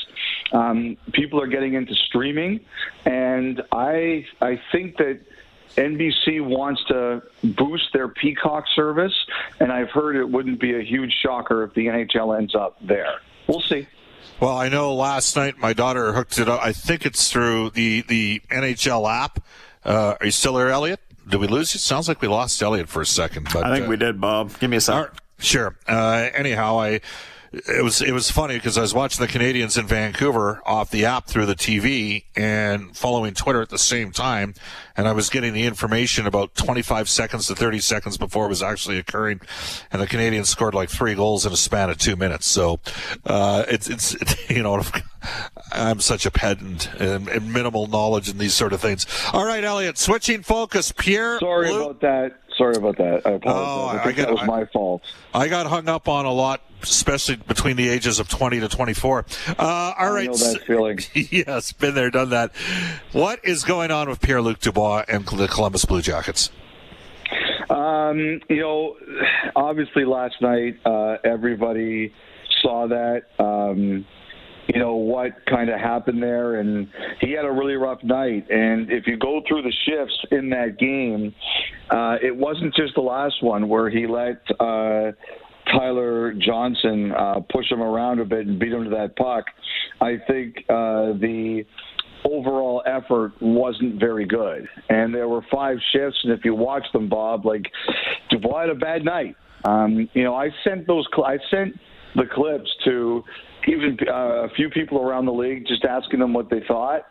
Um, 0.53 0.97
people 1.13 1.41
are 1.41 1.47
getting 1.47 1.75
into 1.75 1.95
streaming, 1.95 2.61
and 3.05 3.63
I, 3.73 4.27
I 4.41 4.61
think 4.73 4.97
that. 4.99 5.21
NBC 5.77 6.41
wants 6.41 6.85
to 6.85 7.21
boost 7.43 7.93
their 7.93 8.07
Peacock 8.07 8.65
service, 8.77 9.13
and 9.59 9.73
I've 9.73 9.91
heard 9.91 10.15
it 10.15 10.31
wouldn't 10.31 10.61
be 10.61 10.77
a 10.77 10.83
huge 10.83 11.13
shocker 11.21 11.65
if 11.65 11.75
the 11.75 11.87
NHL 11.87 12.39
ends 12.39 12.55
up 12.55 12.77
there. 12.81 13.17
We'll 13.49 13.61
see. 13.61 13.89
Well, 14.41 14.57
I 14.57 14.69
know 14.69 14.95
last 14.95 15.37
night 15.37 15.59
my 15.59 15.73
daughter 15.73 16.13
hooked 16.13 16.39
it 16.39 16.49
up. 16.49 16.61
I 16.63 16.73
think 16.73 17.07
it's 17.07 17.31
through 17.31 17.71
the, 17.71 18.03
the 18.03 18.41
NHL 18.51 19.11
app. 19.11 19.45
Uh, 19.85 20.17
are 20.21 20.27
you 20.27 20.33
still 20.33 20.55
there, 20.55 20.71
Elliot? 20.71 21.01
Did 21.29 21.41
we 21.41 21.47
lose 21.47 21.75
you? 21.75 21.79
Sounds 21.79 22.09
like 22.09 22.21
we 22.21 22.29
lost 22.29 22.61
Elliot 22.63 22.89
for 22.89 23.01
a 23.01 23.07
second. 23.07 23.49
But 23.53 23.65
I 23.65 23.75
think 23.75 23.87
uh, 23.87 23.91
we 23.91 23.97
did, 23.97 24.21
Bob. 24.21 24.59
Give 24.59 24.69
me 24.71 24.77
a 24.77 24.79
all 24.79 24.81
sec. 24.81 24.95
right, 24.95 25.11
sure. 25.39 25.77
Uh, 25.89 26.29
anyhow, 26.35 26.79
I 26.79 27.01
it 27.55 27.83
was 27.83 28.03
it 28.03 28.13
was 28.13 28.31
funny 28.31 28.55
because 28.55 28.77
I 28.77 28.83
was 28.83 28.95
watching 28.95 29.25
the 29.25 29.33
Canadiens 29.33 29.79
in 29.79 29.87
Vancouver 29.87 30.63
off 30.67 30.91
the 30.91 31.05
app 31.05 31.27
through 31.27 31.47
the 31.47 31.55
TV 31.55 32.25
and 32.37 32.97
following 32.97 33.35
Twitter 33.35 33.63
at 33.63 33.69
the 33.69 33.79
same 33.79 34.13
time, 34.13 34.55
and 34.97 35.07
I 35.07 35.13
was 35.13 35.31
getting 35.31 35.53
the 35.53 35.65
information 35.65 36.27
about 36.27 36.55
25 36.55 37.09
seconds 37.09 37.47
to 37.49 37.55
30 37.55 37.81
seconds 37.81 38.17
before 38.17 38.47
it 38.47 38.49
was 38.49 38.63
actually 38.63 38.99
occurring, 38.99 39.41
and 39.93 40.03
the 40.03 40.07
Canadiens 40.07 40.47
scored 40.47 40.75
like 40.75 40.91
three 40.91 41.15
goals 41.15 41.47
in 41.47 41.53
a 41.53 41.57
span 41.57 41.91
of 41.91 41.99
two 41.99 42.17
minutes. 42.17 42.47
So 42.47 42.81
uh, 43.25 43.65
it's 43.69 43.89
it's 43.89 44.17
you 44.51 44.63
know 44.63 44.83
I'm 45.73 46.01
such 46.01 46.27
a 46.27 46.31
pedant 46.31 46.89
and, 47.01 47.29
and, 47.29 47.53
minimal 47.53 47.87
knowledge 47.87 48.29
in 48.29 48.39
these 48.39 48.55
sort 48.55 48.73
of 48.73 48.81
things. 48.81 49.07
All 49.33 49.45
right, 49.45 49.65
Elliot, 49.65 49.99
switching 49.99 50.43
focus. 50.43 50.93
Pierre, 50.93 51.39
sorry 51.39 51.75
about 51.75 52.01
that. 52.01 52.41
Sorry 52.57 52.77
about 52.77 52.97
that. 52.99 53.23
I 53.27 53.31
apologize. 53.31 53.43
Oh, 53.45 53.87
I, 53.87 54.09
I 54.09 54.13
got, 54.13 54.17
that 54.17 54.33
was 54.33 54.47
my 54.47 54.65
fault. 54.67 55.03
I 55.33 55.49
got 55.49 55.67
hung 55.67 55.89
up 55.89 56.09
on 56.09 56.25
a 56.25 56.33
lot 56.33 56.63
especially 56.83 57.37
between 57.37 57.77
the 57.77 57.89
ages 57.89 58.19
of 58.19 58.29
20 58.29 58.61
to 58.61 58.69
24. 58.69 59.27
Uh, 59.49 59.95
all 59.99 60.13
right. 60.13 60.29
I 60.29 60.33
know 60.33 60.37
that 60.37 60.63
feeling. 60.67 60.99
yes, 61.15 61.73
been 61.73 61.95
there, 61.95 62.11
done 62.11 62.31
that. 62.31 62.53
What 63.13 63.41
is 63.45 63.65
going 63.65 63.91
on 63.91 64.09
with 64.09 64.21
Pierre 64.21 64.43
Luc 64.43 64.61
Dubois 64.61 65.05
and 65.09 65.27
the 65.27 65.49
Columbus 65.49 65.85
Blue 65.85 66.03
Jackets? 66.03 66.51
Um, 67.71 68.41
you 68.49 68.61
know, 68.61 68.97
obviously 69.57 70.05
last 70.05 70.41
night 70.41 70.79
uh, 70.85 71.17
everybody 71.25 72.13
saw 72.63 72.87
that. 72.89 73.25
Um, 73.39 74.07
you 74.75 74.81
know 74.81 74.97
what 74.97 75.33
kind 75.47 75.71
of 75.71 75.79
happened 75.79 76.21
there, 76.21 76.57
and 76.57 76.89
he 77.21 77.31
had 77.31 77.45
a 77.45 77.51
really 77.51 77.75
rough 77.75 78.03
night. 78.03 78.51
And 78.51 78.91
if 78.91 79.07
you 79.07 79.17
go 79.17 79.41
through 79.47 79.63
the 79.63 79.73
shifts 79.87 80.19
in 80.33 80.51
that 80.51 80.79
game, 80.79 81.33
uh, 81.91 82.17
it 82.21 82.37
wasn't 82.37 82.75
just 82.75 82.95
the 82.97 83.01
last 83.01 83.41
one 83.41 83.69
where 83.69 83.89
he 83.89 84.09
let 84.09 84.43
uh, 84.59 85.13
Tyler 85.71 86.35
Johnson 86.35 87.13
uh, 87.13 87.41
push 87.53 87.71
him 87.71 87.83
around 87.83 88.19
a 88.19 88.25
bit 88.25 88.49
and 88.49 88.59
beat 88.59 88.73
him 88.73 88.85
to 88.85 88.91
that 88.91 89.15
puck. 89.17 89.45
I 90.01 90.17
think 90.27 90.57
uh, 90.69 91.15
the 91.21 91.65
overall 92.25 92.83
effort 92.85 93.33
wasn't 93.41 94.01
very 94.01 94.27
good. 94.27 94.67
And 94.89 95.15
there 95.15 95.29
were 95.29 95.43
five 95.53 95.77
shifts, 95.93 96.19
and 96.25 96.33
if 96.33 96.45
you 96.45 96.55
watch 96.55 96.85
them, 96.93 97.09
Bob, 97.09 97.47
like 97.47 97.63
Dubois 98.31 98.63
had 98.63 98.71
a 98.71 98.75
bad 98.75 99.05
night. 99.05 99.37
Um, 99.65 100.09
you 100.15 100.25
know, 100.25 100.35
I 100.35 100.51
sent 100.65 100.87
those. 100.87 101.07
I 101.25 101.39
sent 101.51 101.79
the 102.15 102.25
clips 102.33 102.71
to 102.85 103.23
even 103.67 103.97
uh, 104.09 104.45
a 104.45 104.49
few 104.57 104.69
people 104.71 104.99
around 104.99 105.27
the 105.27 105.33
league, 105.33 105.67
just 105.67 105.85
asking 105.85 106.21
them 106.21 106.33
what 106.33 106.51
they 106.51 106.61
thought. 106.69 107.07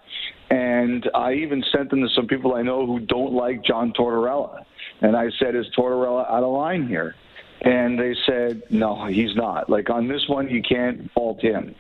And 0.50 1.10
I 1.16 1.34
even 1.34 1.64
sent 1.76 1.90
them 1.90 2.02
to 2.02 2.10
some 2.16 2.28
people 2.28 2.54
I 2.54 2.62
know 2.62 2.86
who 2.86 3.00
don't 3.00 3.34
like 3.34 3.64
John 3.64 3.92
Tortorella. 3.98 4.64
And 5.02 5.16
I 5.16 5.26
said, 5.40 5.56
"Is 5.56 5.66
Tortorella 5.78 6.30
out 6.30 6.44
of 6.44 6.54
line 6.54 6.88
here?" 6.88 7.16
And 7.64 7.98
they 7.98 8.14
said 8.26 8.64
no 8.70 9.06
he's 9.08 9.36
not. 9.36 9.70
Like 9.70 9.90
on 9.90 10.08
this 10.08 10.28
one 10.28 10.50
you 10.50 10.62
can't 10.62 11.12
fault 11.14 11.42
him. 11.42 11.76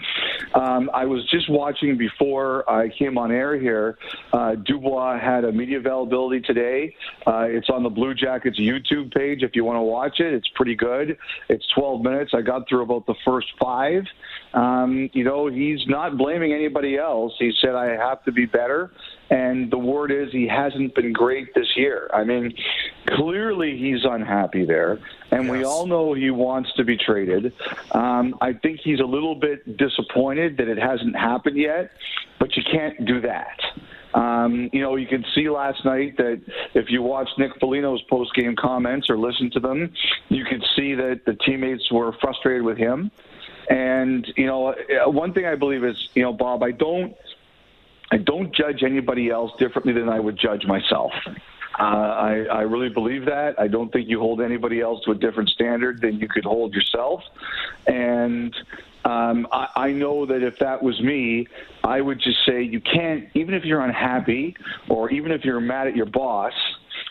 Um, 0.55 0.89
i 0.93 1.05
was 1.05 1.25
just 1.29 1.49
watching 1.49 1.97
before 1.97 2.69
i 2.69 2.89
came 2.89 3.17
on 3.17 3.31
air 3.31 3.59
here 3.59 3.97
uh, 4.31 4.55
dubois 4.55 5.19
had 5.19 5.43
a 5.45 5.51
media 5.51 5.77
availability 5.77 6.41
today. 6.41 6.95
Uh, 7.27 7.45
it's 7.47 7.69
on 7.69 7.83
the 7.83 7.89
blue 7.89 8.13
jackets 8.13 8.59
youtube 8.59 9.13
page 9.13 9.43
if 9.43 9.55
you 9.55 9.63
want 9.63 9.77
to 9.77 9.81
watch 9.81 10.19
it. 10.19 10.33
It's 10.33 10.47
pretty 10.55 10.75
good. 10.75 11.17
It's 11.49 11.65
12 11.75 12.01
minutes. 12.01 12.31
I 12.33 12.41
got 12.41 12.67
through 12.67 12.83
about 12.83 13.05
the 13.05 13.15
first 13.25 13.47
five. 13.61 14.03
Um, 14.53 15.09
you 15.13 15.23
know 15.23 15.47
he's 15.47 15.85
not 15.87 16.17
blaming 16.17 16.53
anybody 16.53 16.97
else. 16.97 17.33
He 17.39 17.51
said 17.61 17.75
i 17.75 17.87
have 17.95 18.23
to 18.25 18.31
be 18.31 18.45
better 18.45 18.91
and 19.33 19.71
the 19.71 19.77
word 19.79 20.11
is 20.11 20.31
he 20.31 20.47
hasn't 20.47 20.93
been 20.93 21.11
great 21.11 21.55
this 21.55 21.75
year. 21.75 22.07
I 22.13 22.23
mean, 22.23 22.53
clearly 23.07 23.75
he's 23.75 24.05
unhappy 24.05 24.63
there, 24.63 24.99
and 25.31 25.45
yes. 25.45 25.51
we 25.51 25.63
all 25.63 25.87
know 25.87 26.13
he 26.13 26.29
wants 26.29 26.71
to 26.73 26.83
be 26.83 26.95
traded. 26.95 27.51
Um, 27.93 28.35
I 28.41 28.53
think 28.53 28.81
he's 28.83 28.99
a 28.99 29.05
little 29.05 29.33
bit 29.33 29.75
disappointed 29.75 30.57
that 30.57 30.67
it 30.67 30.77
hasn't 30.77 31.15
happened 31.15 31.57
yet, 31.57 31.91
but 32.39 32.55
you 32.55 32.61
can't 32.71 33.05
do 33.05 33.21
that. 33.21 33.59
Um, 34.13 34.69
you 34.71 34.81
know, 34.81 34.97
you 34.97 35.07
can 35.07 35.25
see 35.33 35.49
last 35.49 35.83
night 35.83 36.15
that 36.17 36.39
if 36.75 36.91
you 36.91 37.01
watch 37.01 37.29
Nick 37.39 37.59
Foligno's 37.59 38.03
post-game 38.03 38.55
comments 38.55 39.09
or 39.09 39.17
listen 39.17 39.49
to 39.51 39.59
them, 39.59 39.91
you 40.29 40.45
could 40.45 40.63
see 40.75 40.93
that 40.93 41.21
the 41.25 41.33
teammates 41.33 41.91
were 41.91 42.11
frustrated 42.21 42.61
with 42.61 42.77
him. 42.77 43.09
And 43.67 44.31
you 44.37 44.45
know, 44.45 44.75
one 45.05 45.33
thing 45.33 45.47
I 45.47 45.55
believe 45.55 45.83
is, 45.83 45.97
you 46.13 46.21
know, 46.21 46.33
Bob, 46.33 46.61
I 46.61 46.69
don't 46.69 47.15
I 48.13 48.17
don't 48.17 48.53
judge 48.53 48.83
anybody 48.83 49.31
else 49.31 49.51
differently 49.57 49.91
than 49.91 50.07
I 50.07 50.19
would 50.19 50.37
judge 50.37 50.65
myself. 50.67 51.11
Uh, 51.79 51.81
I, 51.81 52.45
I 52.51 52.61
really 52.61 52.89
believe 52.89 53.25
that. 53.25 53.59
I 53.59 53.67
don't 53.67 53.91
think 53.91 54.07
you 54.07 54.19
hold 54.19 54.39
anybody 54.39 54.81
else 54.81 55.03
to 55.05 55.11
a 55.11 55.15
different 55.15 55.49
standard 55.49 55.99
than 55.99 56.19
you 56.19 56.27
could 56.27 56.43
hold 56.43 56.75
yourself. 56.75 57.23
And 57.87 58.55
um, 59.03 59.47
I, 59.51 59.67
I 59.75 59.91
know 59.93 60.27
that 60.27 60.43
if 60.43 60.59
that 60.59 60.83
was 60.83 61.01
me, 61.01 61.47
I 61.83 62.01
would 62.01 62.19
just 62.19 62.45
say 62.45 62.61
you 62.61 62.79
can't, 62.79 63.29
even 63.33 63.55
if 63.55 63.65
you're 63.65 63.81
unhappy 63.81 64.55
or 64.89 65.09
even 65.09 65.31
if 65.31 65.43
you're 65.43 65.59
mad 65.59 65.87
at 65.87 65.95
your 65.95 66.05
boss, 66.05 66.53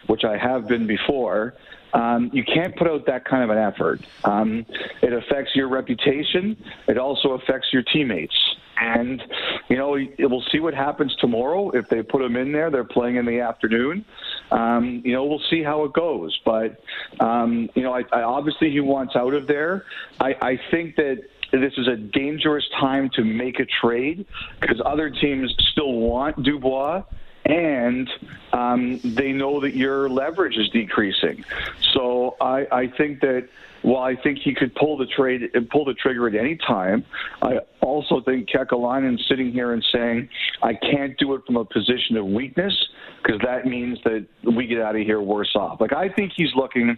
which 0.06 0.22
I 0.22 0.36
have 0.36 0.68
been 0.68 0.86
before, 0.86 1.54
um, 1.94 2.30
you 2.32 2.44
can't 2.44 2.76
put 2.76 2.86
out 2.86 3.06
that 3.06 3.24
kind 3.24 3.42
of 3.42 3.50
an 3.50 3.58
effort. 3.58 4.00
Um, 4.22 4.64
it 5.02 5.12
affects 5.12 5.56
your 5.56 5.68
reputation. 5.68 6.56
It 6.86 6.96
also 6.96 7.30
affects 7.32 7.72
your 7.72 7.82
teammates. 7.82 8.51
And, 8.80 9.22
you 9.68 9.76
know, 9.76 9.96
we'll 10.18 10.44
see 10.50 10.60
what 10.60 10.74
happens 10.74 11.14
tomorrow. 11.20 11.70
If 11.70 11.88
they 11.88 12.02
put 12.02 12.22
him 12.22 12.36
in 12.36 12.52
there, 12.52 12.70
they're 12.70 12.84
playing 12.84 13.16
in 13.16 13.26
the 13.26 13.40
afternoon. 13.40 14.04
Um, 14.50 15.02
you 15.04 15.12
know, 15.12 15.24
we'll 15.24 15.42
see 15.50 15.62
how 15.62 15.84
it 15.84 15.92
goes. 15.92 16.38
But, 16.44 16.80
um, 17.20 17.68
you 17.74 17.82
know, 17.82 17.92
I, 17.94 18.02
I, 18.12 18.22
obviously 18.22 18.70
he 18.70 18.80
wants 18.80 19.14
out 19.16 19.34
of 19.34 19.46
there. 19.46 19.84
I, 20.20 20.34
I 20.40 20.60
think 20.70 20.96
that 20.96 21.22
this 21.52 21.72
is 21.76 21.86
a 21.86 21.96
dangerous 21.96 22.64
time 22.80 23.10
to 23.14 23.24
make 23.24 23.60
a 23.60 23.66
trade 23.80 24.26
because 24.60 24.80
other 24.84 25.10
teams 25.10 25.54
still 25.72 25.92
want 25.92 26.42
Dubois 26.42 27.02
and 27.44 28.08
um, 28.52 29.00
they 29.02 29.32
know 29.32 29.60
that 29.60 29.74
your 29.74 30.08
leverage 30.08 30.56
is 30.56 30.68
decreasing. 30.70 31.44
So 31.92 32.36
I, 32.40 32.66
I 32.70 32.86
think 32.96 33.20
that 33.20 33.48
while 33.82 34.02
I 34.02 34.14
think 34.14 34.38
he 34.38 34.54
could 34.54 34.74
pull 34.74 34.96
the 34.96 35.06
trade 35.06 35.50
and 35.54 35.68
pull 35.68 35.84
the 35.84 35.94
trigger 35.94 36.28
at 36.28 36.34
any 36.34 36.56
time, 36.56 37.04
I 37.42 37.58
also 37.80 38.20
think 38.20 38.48
Kekalainen 38.48 39.18
sitting 39.28 39.52
here 39.52 39.72
and 39.72 39.84
saying 39.92 40.28
I 40.62 40.74
can't 40.74 41.18
do 41.18 41.34
it 41.34 41.42
from 41.46 41.56
a 41.56 41.64
position 41.64 42.16
of 42.16 42.26
weakness 42.26 42.74
because 43.22 43.40
that 43.44 43.66
means 43.66 43.98
that 44.04 44.26
we 44.44 44.66
get 44.66 44.80
out 44.80 44.94
of 44.94 45.02
here 45.02 45.20
worse 45.20 45.52
off. 45.56 45.80
Like 45.80 45.92
I 45.92 46.08
think 46.08 46.32
he's 46.36 46.54
looking 46.54 46.96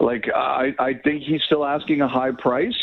like 0.00 0.28
I, 0.34 0.74
I 0.78 0.94
think 0.94 1.22
he's 1.22 1.42
still 1.44 1.64
asking 1.64 2.00
a 2.00 2.08
high 2.08 2.32
price 2.32 2.76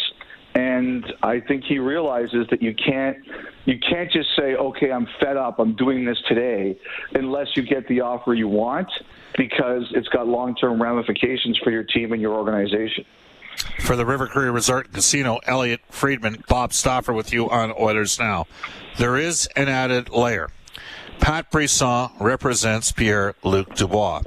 and 0.55 1.05
I 1.21 1.41
think 1.41 1.65
he 1.65 1.79
realizes 1.79 2.47
that 2.49 2.61
you 2.61 2.73
can't 2.73 3.17
you 3.65 3.77
can't 3.79 4.11
just 4.11 4.29
say, 4.37 4.55
"Okay, 4.55 4.91
I'm 4.91 5.07
fed 5.19 5.37
up. 5.37 5.59
I'm 5.59 5.75
doing 5.75 6.05
this 6.05 6.17
today," 6.27 6.77
unless 7.13 7.47
you 7.55 7.63
get 7.63 7.87
the 7.87 8.01
offer 8.01 8.33
you 8.33 8.47
want, 8.47 8.87
because 9.37 9.83
it's 9.91 10.07
got 10.09 10.27
long-term 10.27 10.81
ramifications 10.81 11.59
for 11.63 11.71
your 11.71 11.83
team 11.83 12.13
and 12.13 12.21
your 12.21 12.33
organization. 12.33 13.05
For 13.79 13.95
the 13.95 14.05
River 14.05 14.27
Cree 14.27 14.49
Resort 14.49 14.91
Casino, 14.91 15.39
Elliot 15.45 15.81
Friedman, 15.89 16.43
Bob 16.47 16.73
Stauffer 16.73 17.13
with 17.13 17.31
you 17.33 17.49
on 17.49 17.73
Oilers 17.79 18.19
Now. 18.19 18.47
There 18.97 19.17
is 19.17 19.47
an 19.55 19.69
added 19.69 20.09
layer. 20.09 20.49
Pat 21.19 21.49
Brisson 21.49 22.09
represents 22.19 22.91
Pierre 22.91 23.35
Luc 23.43 23.75
Dubois. 23.75 24.21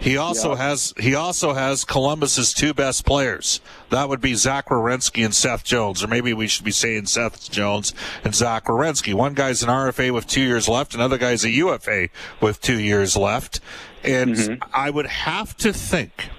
He 0.00 0.16
also 0.16 0.50
yeah. 0.50 0.58
has 0.58 0.94
he 0.98 1.14
also 1.14 1.54
has 1.54 1.84
Columbus's 1.84 2.52
two 2.52 2.72
best 2.72 3.04
players. 3.04 3.60
That 3.90 4.08
would 4.08 4.20
be 4.20 4.34
Zach 4.34 4.68
Werenski 4.68 5.24
and 5.24 5.34
Seth 5.34 5.64
Jones, 5.64 6.04
or 6.04 6.06
maybe 6.06 6.32
we 6.32 6.46
should 6.46 6.64
be 6.64 6.70
saying 6.70 7.06
Seth 7.06 7.50
Jones 7.50 7.94
and 8.22 8.34
Zach 8.34 8.66
Werenski. 8.66 9.14
One 9.14 9.34
guy's 9.34 9.62
an 9.62 9.68
RFA 9.68 10.12
with 10.12 10.26
two 10.26 10.42
years 10.42 10.68
left, 10.68 10.94
another 10.94 11.18
guy's 11.18 11.44
a 11.44 11.50
UFA 11.50 12.08
with 12.40 12.60
two 12.60 12.78
years 12.78 13.16
left. 13.16 13.60
And 14.04 14.34
mm-hmm. 14.34 14.70
I 14.72 14.90
would 14.90 15.06
have 15.06 15.56
to 15.58 15.72
think 15.72 16.30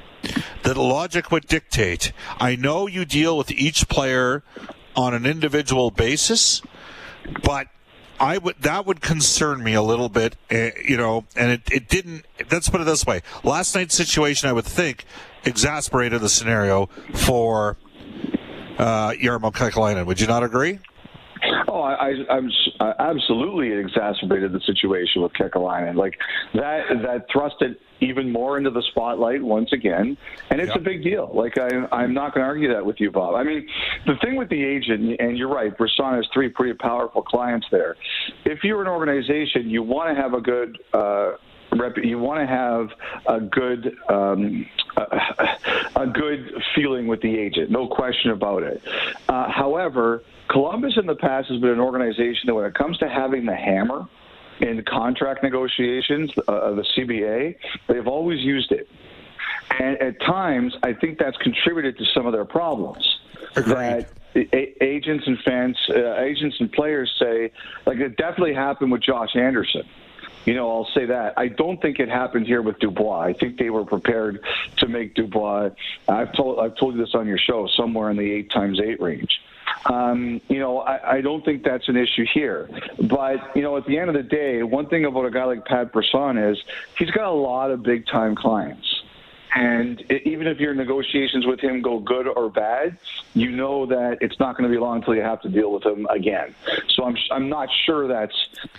that 0.64 0.78
logic 0.78 1.32
would 1.32 1.48
dictate. 1.48 2.12
I 2.40 2.56
know 2.56 2.88
you 2.88 3.06
deal 3.06 3.38
with 3.38 3.52
each 3.52 3.90
player 3.90 4.44
on 4.96 5.14
an 5.14 5.26
individual 5.26 5.92
basis, 5.92 6.62
but 7.44 7.68
I 8.20 8.38
would 8.38 8.56
that 8.62 8.86
would 8.86 9.02
concern 9.02 9.64
me 9.64 9.74
a 9.74 9.82
little 9.82 10.10
bit, 10.10 10.36
uh, 10.52 10.70
you 10.84 10.98
know, 10.98 11.26
and 11.36 11.52
it, 11.52 11.62
it 11.72 11.88
didn't. 11.88 12.26
Let's 12.52 12.70
put 12.70 12.82
it 12.82 12.86
this 12.86 13.06
way: 13.06 13.22
last 13.44 13.76
night's 13.76 13.96
situation, 13.96 14.50
I 14.50 14.54
would 14.54 14.66
think, 14.66 15.06
exasperated 15.46 16.22
the 16.22 16.30
scenario 16.30 16.88
for 17.14 17.78
uh, 18.78 19.12
Jarmo 19.12 19.52
Kekalainen. 19.54 20.06
Would 20.06 20.20
you 20.20 20.28
not 20.28 20.44
agree? 20.44 20.80
Oh, 21.68 21.82
I, 21.82 22.14
I, 22.30 22.38
am 22.38 22.50
absolutely 23.00 23.70
it 23.70 23.80
exacerbated 23.80 24.54
the 24.54 24.62
situation 24.62 25.22
with 25.22 25.34
Kekalainen. 25.34 25.96
Like 25.96 26.18
that, 26.54 26.84
that 27.04 27.26
thrust 27.32 27.56
it 27.62 27.80
even 28.00 28.32
more 28.32 28.58
into 28.58 28.70
the 28.70 28.84
spotlight 28.92 29.42
once 29.42 29.74
again, 29.74 30.18
and 30.50 30.62
it's 30.62 30.70
yep. 30.70 30.78
a 30.78 30.80
big 30.80 31.04
deal. 31.04 31.30
Like 31.34 31.58
I, 31.58 31.68
I'm 31.92 32.14
not 32.14 32.34
going 32.34 32.44
to 32.44 32.48
argue 32.48 32.74
that 32.74 32.86
with 32.86 33.00
you, 33.00 33.12
Bob. 33.12 33.36
I 33.36 33.44
mean, 33.44 33.68
the 34.06 34.16
thing 34.24 34.36
with 34.36 34.50
the 34.50 34.64
agent, 34.64 35.20
and 35.20 35.38
you're 35.38 35.54
right, 35.54 35.76
Brisson 35.78 36.16
has 36.16 36.26
three 36.34 36.50
pretty 36.50 36.74
powerful 36.74 37.22
clients 37.22 37.68
there. 37.72 37.96
If 38.46 38.64
you're 38.64 38.82
an 38.82 38.88
organization, 38.88 39.70
you 39.70 39.84
want 39.84 40.16
to 40.16 40.22
have 40.22 40.34
a 40.34 40.42
good. 40.42 40.78
Uh, 40.94 41.32
rep- 41.76 41.98
you 41.98 42.20
want 42.20 42.40
to 42.40 42.48
have 42.48 42.90
a 43.28 43.40
good 43.40 43.96
um, 44.10 44.66
a, 44.96 45.58
a 45.96 46.08
good 46.08 46.62
feeling 46.76 47.08
with 47.08 47.22
the 47.22 47.38
agent, 47.38 47.70
no 47.70 47.88
question 47.88 48.32
about 48.32 48.64
it. 48.64 48.82
Uh, 49.28 49.50
however, 49.50 50.24
Columbus 50.50 50.94
in 50.98 51.06
the 51.06 51.16
past 51.16 51.50
has 51.50 51.60
been 51.60 51.72
an 51.72 51.80
organization 51.80 52.48
that, 52.48 52.56
when 52.56 52.66
it 52.66 52.74
comes 52.74 52.98
to 53.00 53.10
having 53.10 53.46
the 53.46 53.56
hammer 53.56 54.08
in 54.60 54.84
contract 54.84 55.44
negotiations, 55.44 56.32
uh, 56.48 56.72
the 56.72 56.86
CBA, 56.96 57.56
they've 57.88 58.08
always 58.08 58.40
used 58.40 58.72
it. 58.72 58.90
And 59.80 60.02
at 60.02 60.20
times, 60.22 60.76
I 60.84 60.94
think 60.94 61.20
that's 61.20 61.38
contributed 61.38 61.98
to 61.98 62.06
some 62.14 62.26
of 62.26 62.34
their 62.34 62.46
problems. 62.46 63.20
Agreed. 63.56 63.74
That 63.74 64.10
agents 64.82 65.26
and 65.26 65.38
fans, 65.40 65.78
uh, 65.90 66.20
agents 66.20 66.58
and 66.60 66.72
players 66.72 67.12
say, 67.20 67.52
like 67.86 67.98
it 67.98 68.18
definitely 68.18 68.54
happened 68.54 68.92
with 68.92 69.02
Josh 69.02 69.36
Anderson. 69.36 69.84
You 70.48 70.54
know, 70.54 70.72
I'll 70.72 70.88
say 70.96 71.06
that. 71.08 71.34
I 71.36 71.50
don't 71.50 71.82
think 71.82 72.00
it 72.00 72.08
happened 72.08 72.48
here 72.48 72.62
with 72.62 72.80
Dubois. 72.80 73.20
I 73.20 73.34
think 73.34 73.58
they 73.58 73.70
were 73.70 73.84
prepared 73.84 74.40
to 74.78 74.88
make 74.88 75.14
Dubois. 75.14 75.72
I've 76.08 76.32
told 76.32 76.60
I've 76.60 76.78
told 76.78 76.96
you 76.96 77.06
this 77.06 77.14
on 77.14 77.28
your 77.28 77.38
show, 77.38 77.68
somewhere 77.68 78.10
in 78.10 78.16
the 78.16 78.32
eight 78.32 78.50
times 78.50 78.80
eight 78.80 79.02
range. 79.02 79.42
Um, 79.88 80.40
you 80.48 80.60
know, 80.60 80.80
I, 80.80 81.18
I 81.18 81.22
don't 81.22 81.44
think 81.44 81.64
that's 81.64 81.90
an 81.90 81.98
issue 81.98 82.26
here. 82.34 82.70
But 82.98 83.58
you 83.58 83.62
know, 83.62 83.76
at 83.76 83.86
the 83.88 84.00
end 84.00 84.10
of 84.10 84.16
the 84.16 84.24
day, 84.24 84.64
one 84.64 84.88
thing 84.88 85.04
about 85.04 85.26
a 85.26 85.32
guy 85.32 85.44
like 85.44 85.66
Pat 85.66 85.92
Brisson 85.92 86.38
is 86.38 86.58
he's 86.98 87.12
got 87.12 87.28
a 87.28 87.36
lot 87.36 87.70
of 87.70 87.84
big 87.84 88.08
time 88.08 88.34
clients. 88.34 88.97
And 89.58 90.02
even 90.12 90.46
if 90.46 90.60
your 90.60 90.76
negotiations 90.76 91.48
with 91.48 91.60
him 91.60 91.82
go 91.82 91.98
good 92.00 92.28
or 92.28 92.48
bad, 92.50 92.98
you 93.34 93.50
know 93.50 93.88
that 93.88 94.20
it's 94.22 94.40
not 94.40 94.56
going 94.56 94.70
to 94.70 94.74
be 94.76 94.80
long 94.80 94.98
until 94.98 95.16
you 95.16 95.22
have 95.22 95.42
to 95.42 95.50
deal 95.50 95.72
with 95.72 95.84
him 95.84 96.06
again. 96.12 96.54
So 96.90 97.04
I'm 97.06 97.18
I'm 97.32 97.50
not 97.50 97.70
sure 97.86 98.08
that's 98.08 98.36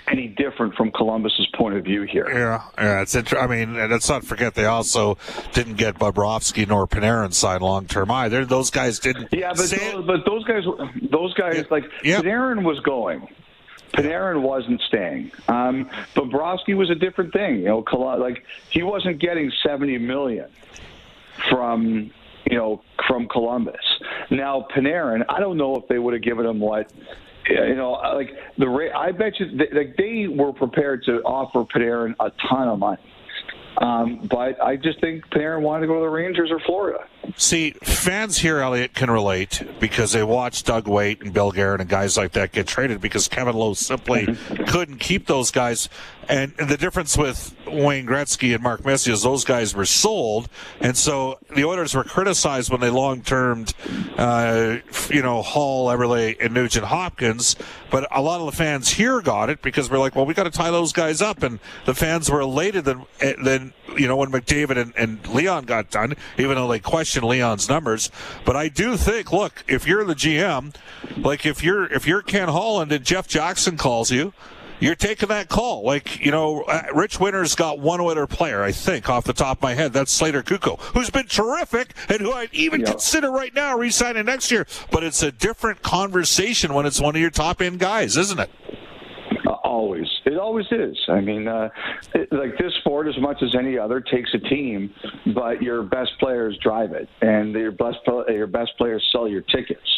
any 0.07 0.29
different 0.29 0.75
from 0.75 0.93
Columbus's 0.93 1.47
point 1.55 1.77
of 1.77 1.83
view 1.85 2.03
here. 2.03 2.31
Yeah, 2.31 2.63
yeah, 2.79 3.03
it's 3.03 3.15
inter- 3.17 3.39
I 3.41 3.47
mean, 3.49 3.77
and 3.77 3.91
let's 3.91 4.09
not 4.09 4.25
forget 4.25 4.55
they 4.55 4.67
also 4.67 5.19
didn't 5.53 5.75
get 5.79 5.97
Bobrovsky 5.99 6.67
nor 6.69 6.87
Panarin 6.87 7.33
signed 7.35 7.63
long 7.63 7.87
term 7.87 8.11
either. 8.13 8.45
Those 8.45 8.71
guys 8.71 9.01
didn't. 9.01 9.33
Yeah, 9.33 9.53
but 9.57 9.69
those, 9.71 10.05
but 10.07 10.25
those 10.25 10.45
guys, 10.45 10.63
those 11.11 11.35
guys, 11.35 11.57
Yeah. 11.57 11.63
like 11.71 11.85
Yeah. 12.05 12.21
Panarin 12.21 12.63
was 12.63 12.79
going. 12.81 13.27
Panarin 13.93 14.43
wasn't 14.43 14.81
staying. 14.83 15.31
Um, 15.49 15.91
Bobrovsky 16.15 16.77
was 16.77 16.91
a 16.91 16.95
different 16.95 17.33
thing. 17.33 17.61
You 17.61 17.65
know, 17.67 18.17
like 18.19 18.45
he 18.71 18.83
wasn't 18.83 19.19
getting 19.19 19.51
seventy 19.67 19.99
million 19.99 20.49
from 21.51 22.11
you 22.51 22.57
know 22.57 22.83
from 23.07 23.29
Columbus. 23.29 23.77
Now 24.31 24.67
Panarin, 24.75 25.25
I 25.29 25.41
don't 25.41 25.57
know 25.57 25.77
if 25.77 25.89
they 25.89 25.99
would 25.99 26.15
have 26.15 26.23
given 26.23 26.47
him 26.47 26.61
what. 26.61 26.93
You 27.49 27.77
know, 27.77 27.93
like 27.93 28.31
the 28.59 28.69
rate. 28.69 28.93
I 28.93 29.11
bet 29.11 29.41
you, 29.41 29.47
like 29.73 29.97
they 29.97 30.27
were 30.29 30.53
prepared 30.53 31.05
to 31.05 31.23
offer 31.23 31.65
Panarin 31.65 32.15
a 32.21 32.31
ton 32.47 32.69
of 32.69 32.79
money, 32.79 33.01
um, 33.79 34.29
but 34.31 34.61
I 34.61 34.77
just 34.77 35.01
think 35.01 35.27
Panarin 35.31 35.63
wanted 35.63 35.83
to 35.83 35.87
go 35.87 35.95
to 35.95 36.01
the 36.01 36.11
Rangers 36.11 36.51
or 36.51 36.61
Florida. 36.61 37.07
See, 37.37 37.71
fans 37.83 38.39
here, 38.39 38.59
Elliot, 38.59 38.95
can 38.95 39.11
relate 39.11 39.63
because 39.79 40.13
they 40.13 40.25
watch 40.25 40.65
Doug 40.65 40.89
Weight 40.89 41.23
and 41.23 41.33
Bill 41.33 41.53
Guerin 41.53 41.81
and 41.81 41.89
guys 41.89 42.17
like 42.17 42.33
that 42.33 42.51
get 42.51 42.67
traded 42.67 43.01
because 43.01 43.29
Kevin 43.29 43.55
Lowe 43.55 43.75
simply 43.75 44.37
couldn't 44.67 44.99
keep 44.99 45.27
those 45.27 45.51
guys. 45.51 45.89
And 46.29 46.55
the 46.57 46.77
difference 46.77 47.17
with 47.17 47.55
Wayne 47.67 48.07
Gretzky 48.07 48.55
and 48.55 48.63
Mark 48.63 48.85
Messier 48.85 49.15
is 49.15 49.23
those 49.23 49.45
guys 49.45 49.75
were 49.75 49.87
sold, 49.87 50.51
and 50.79 50.95
so 50.95 51.39
the 51.55 51.65
Oilers 51.65 51.95
were 51.95 52.05
criticized 52.05 52.71
when 52.71 52.83
they 52.83 52.91
long-termed, 52.91 53.73
uh, 54.19 54.77
you 55.09 55.23
know, 55.23 55.41
Hall, 55.41 55.87
Eberle, 55.87 56.37
and 56.39 56.53
Nugent 56.53 56.85
Hopkins. 56.85 57.57
But 57.91 58.07
a 58.11 58.21
lot 58.21 58.41
of 58.41 58.47
the 58.47 58.53
fans 58.53 58.91
here 58.91 59.23
got 59.23 59.49
it 59.49 59.63
because 59.63 59.91
we're 59.91 59.99
like, 59.99 60.15
well, 60.15 60.27
we 60.27 60.35
got 60.35 60.45
to 60.45 60.51
tie 60.51 60.71
those 60.71 60.93
guys 60.93 61.23
up, 61.23 61.43
and 61.43 61.61
the 61.87 61.95
fans 61.95 62.31
were 62.31 62.41
elated 62.41 62.85
than 62.85 63.07
than 63.43 63.73
you 63.97 64.07
know 64.07 64.17
when 64.17 64.31
McDavid 64.31 64.77
and, 64.77 64.93
and 64.99 65.27
Leon 65.29 65.65
got 65.65 65.91
done, 65.91 66.15
even 66.37 66.57
though 66.57 66.69
they 66.69 66.79
questioned 66.79 67.08
Leon's 67.17 67.69
numbers. 67.69 68.11
But 68.45 68.57
I 68.57 68.69
do 68.69 68.97
think, 68.97 69.33
look, 69.33 69.65
if 69.69 69.87
you're 69.87 70.05
the 70.05 70.15
GM, 70.15 70.75
like 71.17 71.47
if 71.47 71.63
you're 71.63 71.87
if 71.93 72.07
you're 72.07 72.23
Ken 72.23 72.49
Holland 72.49 72.93
and 72.93 73.05
Jeff 73.05 73.27
Jackson 73.29 73.77
calls 73.77 74.11
you. 74.11 74.33
You're 74.81 74.95
taking 74.95 75.29
that 75.31 75.49
call. 75.49 75.83
Like, 75.85 76.25
you 76.25 76.31
know, 76.31 76.63
uh, 76.63 76.83
Rich 76.95 77.19
Winter's 77.19 77.57
got 77.57 77.81
one 77.81 78.01
Oiler 78.01 78.29
player, 78.29 78.63
I 78.63 78.71
think, 78.71 79.09
off 79.11 79.25
the 79.25 79.33
top 79.33 79.59
of 79.59 79.63
my 79.65 79.75
head. 79.75 79.93
That's 79.93 80.13
Slater 80.13 80.41
Koekkoek, 80.41 80.79
who's 80.95 81.11
been 81.11 81.27
terrific 81.27 81.95
and 82.09 82.21
who 82.21 82.33
I'd 82.33 82.55
even 82.55 82.83
Yeah. 82.83 82.91
consider 82.93 83.29
right 83.33 83.53
now 83.53 83.77
re-signing 83.77 84.27
next 84.27 84.53
year. 84.53 84.69
But 84.93 85.03
it's 85.03 85.21
a 85.21 85.33
different 85.33 85.83
conversation 85.83 86.75
when 86.75 86.87
it's 86.87 87.01
one 87.01 87.17
of 87.17 87.21
your 87.21 87.31
top 87.31 87.61
end 87.61 87.81
guys, 87.81 88.17
isn't 88.17 88.39
it? 88.39 88.51
Always, 89.79 90.09
it 90.25 90.37
always 90.37 90.67
is. 90.73 90.99
I 91.09 91.21
mean, 91.21 91.47
uh, 91.47 91.69
it, 92.13 92.33
like 92.33 92.59
this 92.59 92.75
sport, 92.81 93.07
as 93.07 93.17
much 93.19 93.45
as 93.45 93.55
any 93.55 93.79
other, 93.79 94.01
takes 94.01 94.35
a 94.35 94.39
team, 94.41 94.93
but 95.33 95.63
your 95.63 95.85
best 95.85 96.19
players 96.19 96.59
drive 96.61 96.91
it, 96.95 97.09
and 97.21 97.53
your 97.53 97.71
best 97.71 97.99
your 98.27 98.49
best 98.49 98.73
players 98.77 99.09
sell 99.13 99.29
your 99.29 99.43
tickets, 99.43 99.89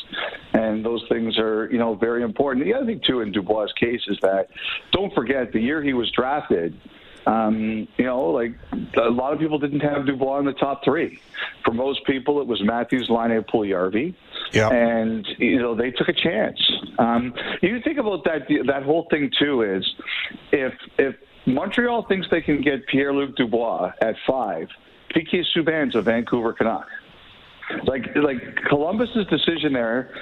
and 0.52 0.84
those 0.84 1.02
things 1.08 1.38
are 1.38 1.66
you 1.72 1.78
know 1.78 1.94
very 1.94 2.22
important. 2.22 2.66
The 2.66 2.74
other 2.74 2.84
thing 2.84 3.00
too 3.06 3.22
in 3.22 3.32
Dubois' 3.32 3.72
case 3.80 4.02
is 4.06 4.18
that 4.20 4.48
don't 4.92 5.14
forget 5.14 5.50
the 5.50 5.60
year 5.60 5.82
he 5.82 5.94
was 5.94 6.10
drafted. 6.10 6.78
Um, 7.26 7.88
you 7.96 8.04
know, 8.04 8.24
like 8.24 8.52
a 8.98 9.08
lot 9.08 9.32
of 9.32 9.38
people 9.38 9.58
didn't 9.58 9.80
have 9.80 10.04
Dubois 10.04 10.40
in 10.40 10.44
the 10.44 10.52
top 10.52 10.84
three. 10.84 11.20
For 11.64 11.72
most 11.72 12.04
people, 12.04 12.42
it 12.42 12.46
was 12.46 12.62
Matthews, 12.62 13.08
Laine, 13.08 13.42
Puljujärvi 13.42 14.14
Yeah. 14.52 14.68
and 14.70 15.26
you 15.38 15.58
know 15.60 15.74
they 15.74 15.90
took 15.90 16.08
a 16.08 16.12
chance. 16.12 16.60
Um, 16.98 17.32
you 17.62 17.80
think 17.82 17.98
about 17.98 18.24
that 18.24 18.48
that 18.66 18.82
whole 18.82 19.06
thing 19.10 19.30
too 19.38 19.62
is 19.62 19.84
if 20.52 20.72
if 20.98 21.14
Montreal 21.46 22.04
thinks 22.08 22.26
they 22.30 22.40
can 22.40 22.60
get 22.62 22.86
Pierre 22.88 23.12
Luc 23.14 23.36
Dubois 23.36 23.92
at 24.02 24.14
five, 24.26 24.68
PK 25.14 25.44
Subban's 25.56 25.94
a 25.94 26.02
Vancouver 26.02 26.52
Canuck. 26.52 26.86
Like 27.84 28.14
like 28.16 28.56
Columbus's 28.68 29.26
decision 29.28 29.72
there. 29.72 30.12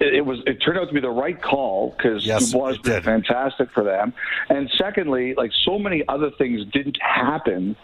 It, 0.00 0.14
it 0.14 0.20
was. 0.24 0.38
It 0.46 0.54
turned 0.64 0.78
out 0.78 0.86
to 0.88 0.94
be 0.94 1.00
the 1.00 1.10
right 1.10 1.40
call 1.42 1.94
because 1.96 2.24
Yes, 2.24 2.50
Dubois 2.50 2.68
has 2.68 2.76
it 2.76 2.82
been 2.84 2.92
did. 2.94 3.04
fantastic 3.04 3.70
for 3.72 3.84
them. 3.84 4.14
And 4.48 4.70
secondly, 4.78 5.34
like 5.36 5.50
so 5.64 5.78
many 5.78 6.02
other 6.08 6.30
things 6.38 6.64
didn't 6.72 6.96
happen 7.02 7.76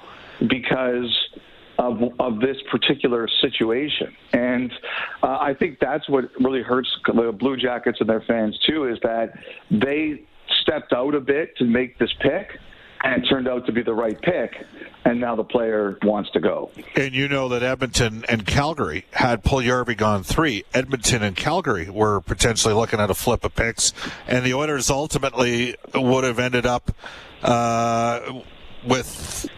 because 0.48 1.12
of, 1.78 2.00
of 2.18 2.40
this 2.40 2.56
particular 2.70 3.28
situation. 3.40 4.14
And 4.32 4.72
uh, 5.22 5.38
I 5.40 5.54
think 5.54 5.78
that's 5.80 6.08
what 6.08 6.24
really 6.40 6.62
hurts 6.62 6.88
the 7.06 7.32
Blue 7.32 7.56
Jackets 7.56 7.98
and 8.00 8.08
their 8.08 8.22
fans 8.22 8.58
too 8.66 8.88
is 8.88 8.98
that 9.02 9.38
they 9.70 10.22
stepped 10.62 10.92
out 10.92 11.14
a 11.14 11.20
bit 11.20 11.56
to 11.58 11.64
make 11.64 11.98
this 11.98 12.12
pick. 12.20 12.58
And 13.02 13.22
it 13.22 13.28
turned 13.28 13.48
out 13.48 13.66
to 13.66 13.72
be 13.72 13.82
the 13.82 13.92
right 13.92 14.18
pick, 14.22 14.54
and 15.04 15.20
now 15.20 15.36
the 15.36 15.44
player 15.44 15.98
wants 16.04 16.30
to 16.30 16.40
go. 16.40 16.70
And 16.96 17.12
you 17.12 17.28
know 17.28 17.50
that 17.50 17.62
Edmonton 17.62 18.24
and 18.30 18.46
Calgary 18.46 19.04
had 19.10 19.44
Puljujärvi 19.44 19.94
gone 19.94 20.22
three. 20.22 20.64
Edmonton 20.72 21.22
and 21.22 21.36
Calgary 21.36 21.90
were 21.90 22.22
potentially 22.22 22.72
looking 22.72 23.00
at 23.00 23.10
a 23.10 23.14
flip 23.14 23.44
of 23.44 23.54
picks, 23.54 23.92
and 24.26 24.42
the 24.42 24.54
Oilers 24.54 24.88
ultimately 24.88 25.76
would 25.94 26.24
have 26.24 26.38
ended 26.38 26.64
up 26.64 26.92
uh, 27.42 28.40
with 28.86 29.50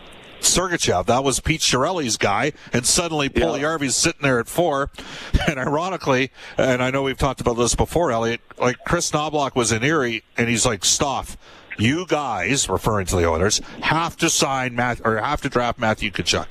Sergachev. 0.46 1.06
That 1.06 1.24
was 1.24 1.40
Pete 1.40 1.60
Chiarelli's 1.60 2.16
guy, 2.16 2.52
and 2.72 2.86
suddenly 2.86 3.30
Yeah. 3.34 3.44
Puljujärvi's 3.44 3.96
sitting 3.96 4.22
there 4.22 4.38
at 4.40 4.48
four. 4.48 4.90
And 5.48 5.60
ironically, 5.60 6.32
and 6.58 6.82
I 6.82 6.90
know 6.90 7.02
we've 7.04 7.16
talked 7.18 7.40
about 7.40 7.54
this 7.56 7.74
before, 7.76 8.10
Elliot, 8.10 8.40
like 8.58 8.76
Kris 8.84 9.10
Knoblauch 9.12 9.54
was 9.54 9.70
in 9.70 9.84
Erie, 9.84 10.24
and 10.36 10.48
he's 10.48 10.66
like, 10.66 10.84
Stoff, 10.84 11.36
you 11.78 12.04
guys, 12.06 12.68
referring 12.68 13.06
to 13.06 13.16
the 13.16 13.28
Oilers, 13.28 13.60
have 13.82 14.16
to 14.16 14.28
sign 14.30 14.74
Matt 14.74 15.00
or 15.04 15.18
have 15.18 15.42
to 15.42 15.48
draft 15.48 15.78
Matthew 15.78 16.10
Tkachuk. 16.10 16.46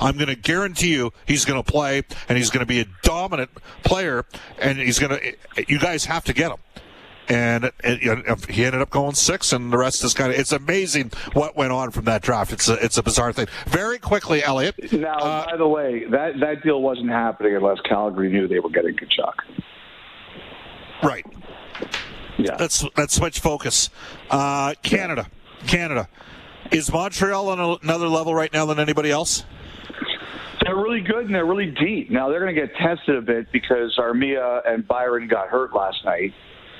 I'm 0.00 0.16
going 0.16 0.28
to 0.28 0.34
guarantee 0.34 0.92
you 0.92 1.12
he's 1.26 1.44
going 1.44 1.62
to 1.62 1.70
play 1.70 2.02
and 2.28 2.36
he's 2.36 2.50
going 2.50 2.60
to 2.60 2.66
be 2.66 2.80
a 2.80 2.86
dominant 3.02 3.50
player, 3.84 4.24
and 4.58 4.78
he's 4.78 4.98
going 4.98 5.18
to. 5.20 5.62
You 5.68 5.78
guys 5.78 6.06
have 6.06 6.24
to 6.24 6.32
get 6.32 6.50
him. 6.50 6.58
And 7.28 7.64
it, 7.64 7.74
it, 7.84 8.50
he 8.50 8.64
ended 8.64 8.82
up 8.82 8.90
going 8.90 9.14
six, 9.14 9.52
and 9.52 9.72
the 9.72 9.78
rest 9.78 10.02
is 10.02 10.12
kind 10.12 10.32
of. 10.32 10.38
It's 10.38 10.52
amazing 10.52 11.12
what 11.34 11.56
went 11.56 11.72
on 11.72 11.90
from 11.92 12.04
that 12.06 12.20
draft. 12.22 12.52
It's 12.52 12.68
a, 12.68 12.74
it's 12.84 12.98
a 12.98 13.02
bizarre 13.02 13.32
thing. 13.32 13.46
Very 13.66 13.98
quickly, 13.98 14.42
Elliot. 14.42 14.92
Now, 14.92 15.18
uh, 15.18 15.46
by 15.46 15.56
the 15.56 15.68
way, 15.68 16.04
that 16.10 16.40
that 16.40 16.62
deal 16.62 16.82
wasn't 16.82 17.10
happening 17.10 17.54
unless 17.54 17.78
Calgary 17.88 18.30
knew 18.30 18.48
they 18.48 18.58
were 18.58 18.70
getting 18.70 18.96
Tkachuk. 18.96 19.34
right. 21.04 21.24
Yeah. 22.38 22.56
Let's 22.58 22.84
let's 22.96 23.14
switch 23.14 23.40
focus. 23.40 23.88
Uh, 24.30 24.74
Canada, 24.82 25.28
Canada, 25.66 26.08
is 26.70 26.92
Montreal 26.92 27.48
on 27.48 27.78
another 27.82 28.08
level 28.08 28.34
right 28.34 28.52
now 28.52 28.66
than 28.66 28.80
anybody 28.80 29.10
else? 29.10 29.44
They're 30.64 30.76
really 30.76 31.00
good 31.00 31.26
and 31.26 31.34
they're 31.34 31.46
really 31.46 31.70
deep. 31.70 32.10
Now 32.10 32.28
they're 32.28 32.40
going 32.40 32.54
to 32.54 32.60
get 32.60 32.74
tested 32.76 33.16
a 33.16 33.22
bit 33.22 33.50
because 33.52 33.96
Armia 33.98 34.62
and 34.66 34.86
Byron 34.86 35.28
got 35.28 35.48
hurt 35.48 35.74
last 35.74 36.04
night. 36.04 36.32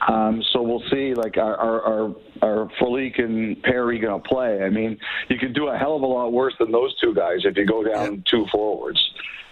Um, 0.08 0.42
so 0.52 0.62
we'll 0.62 0.82
see. 0.90 1.14
Like, 1.14 1.36
are 1.36 1.56
are 1.56 1.80
are, 1.80 2.14
are 2.42 2.70
and 3.18 3.62
Perry 3.62 3.98
going 3.98 4.22
to 4.22 4.28
play? 4.28 4.62
I 4.62 4.70
mean, 4.70 4.98
you 5.28 5.38
can 5.38 5.52
do 5.52 5.68
a 5.68 5.76
hell 5.76 5.96
of 5.96 6.02
a 6.02 6.06
lot 6.06 6.32
worse 6.32 6.54
than 6.58 6.72
those 6.72 6.94
two 7.00 7.14
guys 7.14 7.40
if 7.44 7.56
you 7.56 7.66
go 7.66 7.84
down 7.84 8.24
two 8.26 8.46
forwards. 8.50 9.00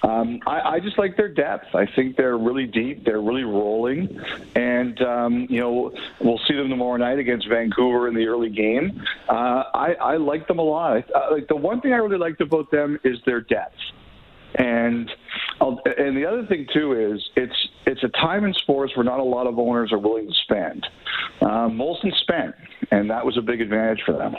Um, 0.03 0.41
I, 0.47 0.61
I 0.61 0.81
just 0.81 0.99
like 0.99 1.17
their 1.17 1.29
depth. 1.29 1.75
I 1.75 1.87
think 1.87 2.17
they're 2.17 2.39
really 2.39 2.67
deep. 2.67 3.05
They're 3.05 3.21
really 3.21 3.45
rolling, 3.45 4.19
and 4.55 5.01
um, 5.03 5.47
you 5.51 5.61
know 5.61 5.93
we'll 6.21 6.41
see 6.49 6.55
them 6.55 6.69
tomorrow 6.71 6.97
night 6.97 7.19
against 7.19 7.49
Vancouver 7.49 8.09
in 8.09 8.15
the 8.15 8.27
early 8.27 8.49
game. 8.49 9.03
Uh, 9.29 9.65
I, 9.75 9.95
I 10.01 10.17
like 10.17 10.49
them 10.49 10.59
a 10.59 10.63
lot. 10.63 11.05
Uh, 11.15 11.33
like 11.33 11.49
the 11.49 11.57
one 11.57 11.81
thing 11.81 11.93
I 11.93 11.97
really 11.97 12.19
liked 12.19 12.41
about 12.41 12.71
them 12.71 12.99
is 13.05 13.19
their 13.27 13.41
depth. 13.43 13.77
And 14.55 15.11
I'll, 15.61 15.81
and 15.99 16.17
the 16.17 16.27
other 16.27 16.45
thing 16.47 16.67
too 16.73 16.93
is 17.15 17.29
it's 17.37 17.69
it's 17.87 18.03
a 18.03 18.09
time 18.09 18.45
in 18.45 18.55
sports 18.55 18.97
where 18.97 19.05
not 19.05 19.21
a 19.21 19.25
lot 19.25 19.47
of 19.47 19.59
owners 19.59 19.93
are 19.93 19.99
willing 19.99 20.29
to 20.29 20.35
spend. 20.35 20.87
Um, 21.41 21.79
Molson 21.79 22.13
spent, 22.21 22.55
and 22.91 23.11
that 23.11 23.25
was 23.25 23.37
a 23.37 23.43
big 23.43 23.61
advantage 23.61 24.03
for 24.05 24.13
them. 24.13 24.35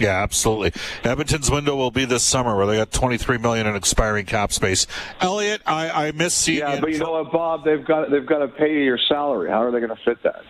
Yeah, 0.00 0.22
absolutely. 0.22 0.72
Edmonton's 1.04 1.50
window 1.50 1.76
will 1.76 1.90
be 1.90 2.04
this 2.04 2.24
summer, 2.24 2.56
where 2.56 2.66
they 2.66 2.76
got 2.76 2.90
23 2.90 3.38
million 3.38 3.66
in 3.66 3.76
expiring 3.76 4.26
cap 4.26 4.52
space. 4.52 4.86
Elliot, 5.20 5.62
I, 5.66 6.08
I 6.08 6.12
miss 6.12 6.34
seeing. 6.34 6.58
Yeah, 6.58 6.80
but 6.80 6.90
you 6.90 6.98
know 6.98 7.12
what, 7.12 7.32
Bob? 7.32 7.64
They've 7.64 7.84
got 7.84 8.10
they've 8.10 8.26
got 8.26 8.38
to 8.38 8.48
pay 8.48 8.72
you 8.72 8.80
your 8.80 8.98
salary. 9.08 9.50
How 9.50 9.62
are 9.62 9.70
they 9.70 9.78
going 9.78 9.96
to 9.96 10.04
fit 10.04 10.22
that? 10.24 10.42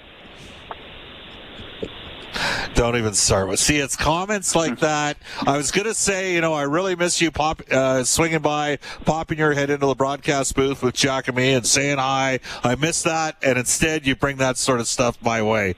Don't 2.74 2.96
even 2.96 3.14
start 3.14 3.48
with. 3.48 3.60
See, 3.60 3.78
it's 3.78 3.96
comments 3.96 4.54
like 4.54 4.78
that. 4.80 5.16
I 5.46 5.56
was 5.56 5.70
gonna 5.70 5.94
say, 5.94 6.34
you 6.34 6.40
know, 6.40 6.52
I 6.52 6.62
really 6.62 6.96
miss 6.96 7.20
you, 7.20 7.30
pop, 7.30 7.62
uh, 7.70 8.04
swinging 8.04 8.40
by, 8.40 8.78
popping 9.04 9.38
your 9.38 9.52
head 9.52 9.70
into 9.70 9.86
the 9.86 9.94
broadcast 9.94 10.54
booth 10.54 10.82
with 10.82 10.94
Jack 10.94 11.28
and 11.28 11.36
me, 11.36 11.54
and 11.54 11.66
saying 11.66 11.98
hi. 11.98 12.40
I 12.62 12.74
miss 12.74 13.02
that, 13.02 13.36
and 13.42 13.58
instead 13.58 14.06
you 14.06 14.16
bring 14.16 14.38
that 14.38 14.56
sort 14.56 14.80
of 14.80 14.88
stuff 14.88 15.16
my 15.22 15.42
way. 15.42 15.76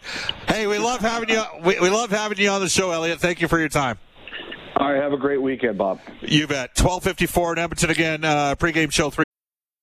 Hey, 0.48 0.66
we 0.66 0.78
love 0.78 1.00
having 1.00 1.28
you. 1.28 1.42
We, 1.64 1.78
we 1.80 1.90
love 1.90 2.10
having 2.10 2.38
you 2.38 2.48
on 2.50 2.60
the 2.60 2.68
show, 2.68 2.90
Elliot. 2.90 3.20
Thank 3.20 3.40
you 3.40 3.48
for 3.48 3.58
your 3.58 3.68
time. 3.68 3.98
All 4.76 4.92
right, 4.92 5.02
have 5.02 5.12
a 5.12 5.16
great 5.16 5.40
weekend, 5.40 5.78
Bob. 5.78 6.00
You 6.20 6.46
bet. 6.46 6.74
Twelve 6.74 7.02
fifty 7.02 7.26
four 7.26 7.52
in 7.52 7.58
Edmonton 7.58 7.90
again. 7.90 8.24
Uh, 8.24 8.54
pregame 8.56 8.92
show 8.92 9.10
three. 9.10 9.25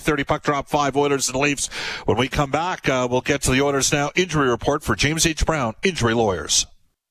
30 0.00 0.24
puck 0.24 0.42
drop 0.42 0.68
five 0.68 0.96
Oilers 0.96 1.28
and 1.28 1.38
Leafs. 1.38 1.68
When 2.04 2.16
we 2.16 2.28
come 2.28 2.50
back, 2.50 2.88
uh, 2.88 3.06
we'll 3.10 3.20
get 3.20 3.42
to 3.42 3.50
the 3.50 3.62
Oilers 3.62 3.92
now 3.92 4.10
injury 4.14 4.48
report 4.48 4.82
for 4.82 4.94
James 4.94 5.26
H. 5.26 5.44
Brown, 5.44 5.74
injury 5.82 6.14
lawyers. 6.14 6.66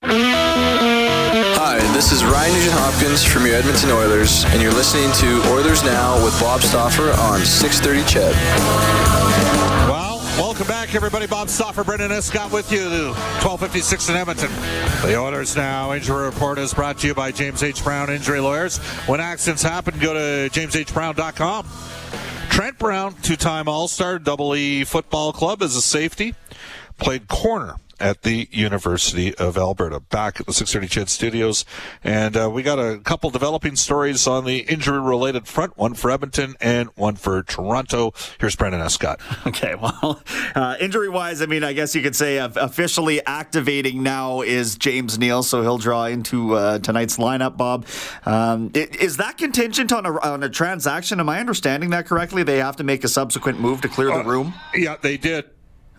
Hi, 0.08 1.80
this 1.94 2.12
is 2.12 2.24
Ryan 2.24 2.54
Nugent 2.54 2.74
Hopkins 2.76 3.24
from 3.24 3.46
your 3.46 3.56
Edmonton 3.56 3.90
Oilers, 3.90 4.46
and 4.46 4.62
you're 4.62 4.74
listening 4.74 5.12
to 5.14 5.50
Oilers 5.52 5.84
Now 5.84 6.24
with 6.24 6.40
Bob 6.40 6.62
Stauffer 6.62 7.12
on 7.20 7.40
630 7.40 8.02
Ched. 8.04 8.34
Well, 9.90 10.20
welcome 10.38 10.68
back, 10.68 10.94
everybody. 10.94 11.26
Bob 11.26 11.50
Stauffer, 11.50 11.84
Brendan 11.84 12.12
Escott 12.12 12.52
with 12.52 12.72
you, 12.72 12.86
1256 13.42 14.10
in 14.10 14.16
Edmonton. 14.16 14.52
The 15.02 15.18
Oilers 15.18 15.56
Now 15.56 15.94
injury 15.94 16.26
report 16.26 16.60
is 16.60 16.74
brought 16.74 17.00
to 17.00 17.08
you 17.08 17.16
by 17.16 17.32
James 17.32 17.64
H. 17.64 17.84
Brown 17.84 18.12
Injury 18.12 18.40
Lawyers. 18.40 18.78
When 19.08 19.20
accidents 19.20 19.64
happen, 19.64 19.98
go 20.00 20.14
to 20.14 20.50
jameshbrown.com. 20.52 21.66
Trent 22.56 22.78
Brown, 22.78 23.14
two 23.22 23.36
time 23.36 23.68
All 23.68 23.90
Star, 23.90 24.18
Double 24.18 24.56
E 24.56 24.86
Football 24.86 25.34
Club 25.34 25.62
as 25.62 25.76
a 25.76 25.82
safety, 25.82 26.36
played 26.98 27.28
corner 27.28 27.76
at 28.00 28.22
the 28.24 28.48
University 28.52 29.34
of 29.36 29.58
Alberta. 29.58 30.00
Back 30.00 30.40
at 30.40 30.46
the 30.46 30.54
630 30.54 31.06
Ched 31.06 31.10
Studios, 31.10 31.66
and 32.04 32.36
uh, 32.36 32.50
we 32.52 32.64
got 32.64 32.80
a 32.80 33.00
couple 33.00 33.30
developing 33.30 33.76
stories 33.76 34.28
on 34.28 34.46
the 34.46 34.60
injury-related 34.60 35.48
front. 35.48 35.78
One 35.78 35.94
for 35.94 36.12
Edmonton 36.12 36.56
and 36.60 36.90
one 36.96 37.16
for 37.16 37.44
Toronto. 37.44 38.14
Here's 38.40 38.56
Brendan 38.56 38.82
Escott. 38.82 39.20
Okay, 39.48 39.76
well, 39.76 40.22
uh, 40.56 40.76
injury-wise, 40.80 41.42
I 41.42 41.46
mean, 41.46 41.64
I 41.64 41.74
guess 41.74 41.94
you 41.96 42.02
could 42.02 42.16
say 42.16 42.40
uh, 42.40 42.50
officially 42.56 43.24
activating 43.26 44.02
now 44.02 44.42
is 44.42 44.76
James 44.76 45.20
Neal, 45.20 45.44
so 45.44 45.62
he'll 45.62 45.78
draw 45.78 46.06
into 46.06 46.56
uh, 46.56 46.80
tonight's 46.80 47.18
lineup. 47.18 47.56
Bob, 47.56 47.86
um, 48.26 48.72
is 48.74 49.18
that 49.18 49.38
contingent 49.38 49.94
on 49.94 50.06
a 50.06 50.20
on 50.20 50.44
a 50.44 50.50
transaction? 50.50 51.20
Am 51.20 51.30
I 51.30 51.40
understanding 51.40 51.92
that 51.92 52.06
correctly? 52.08 52.44
They 52.44 52.58
have 52.58 52.76
to 52.78 52.84
make 52.84 53.04
a 53.04 53.08
subsequent 53.08 53.60
move 53.60 53.82
to 53.82 53.88
clear 53.88 54.08
the 54.08 54.24
room. 54.24 54.54
Yeah, 54.74 54.98
they 55.02 55.18
did. 55.18 55.46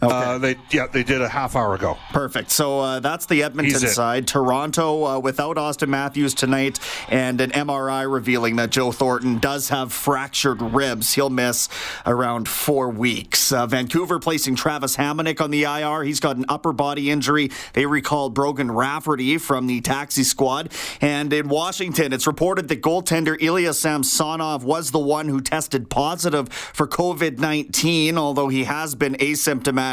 Okay. 0.03 0.15
Uh, 0.15 0.37
they 0.37 0.57
yeah 0.71 0.87
they 0.87 1.03
did 1.03 1.23
a 1.23 1.29
half 1.29 1.57
hour 1.57 1.75
ago. 1.75 1.97
Perfect. 2.11 2.51
So 2.51 2.81
uh, 2.81 3.01
that's 3.01 3.25
the 3.25 3.43
Edmonton 3.43 3.81
side. 3.81 4.29
Toronto 4.29 5.07
uh, 5.07 5.19
without 5.19 5.57
Auston 5.57 5.89
Matthews 5.89 6.35
tonight, 6.35 6.79
and 7.09 7.41
an 7.41 7.51
MRI 7.53 8.11
revealing 8.11 8.57
that 8.57 8.69
Joe 8.69 8.93
Thornton 8.93 9.39
does 9.39 9.71
have 9.71 9.95
fractured 9.95 10.61
ribs. 10.61 11.15
He'll 11.15 11.31
miss 11.31 11.71
around 12.05 12.47
four 12.47 12.91
weeks. 12.91 13.51
Uh, 13.53 13.67
Vancouver 13.67 14.19
placing 14.19 14.57
Travis 14.57 14.99
Hamonic 14.99 15.41
on 15.41 15.51
the 15.51 15.63
IR. 15.63 16.03
He's 16.03 16.21
got 16.21 16.37
an 16.37 16.45
upper 16.47 16.75
body 16.75 17.11
injury. 17.11 17.51
They 17.73 17.87
recalled 17.87 18.35
Brogan 18.35 18.71
Rafferty 18.71 19.39
from 19.39 19.67
the 19.67 19.81
taxi 19.81 20.25
squad. 20.25 20.73
And 21.01 21.33
in 21.33 21.49
Washington, 21.49 22.13
it's 22.13 22.27
reported 22.27 22.69
that 22.69 22.83
goaltender 22.83 23.41
Ilya 23.41 23.73
Samsonov 23.73 24.63
was 24.63 24.91
the 24.91 24.99
one 24.99 25.29
who 25.29 25.41
tested 25.41 25.89
positive 25.89 26.51
for 26.51 26.87
COVID 26.87 27.39
19, 27.39 28.19
although 28.19 28.49
he 28.49 28.65
has 28.65 28.95
been 28.95 29.15
asymptomatic. 29.15 29.86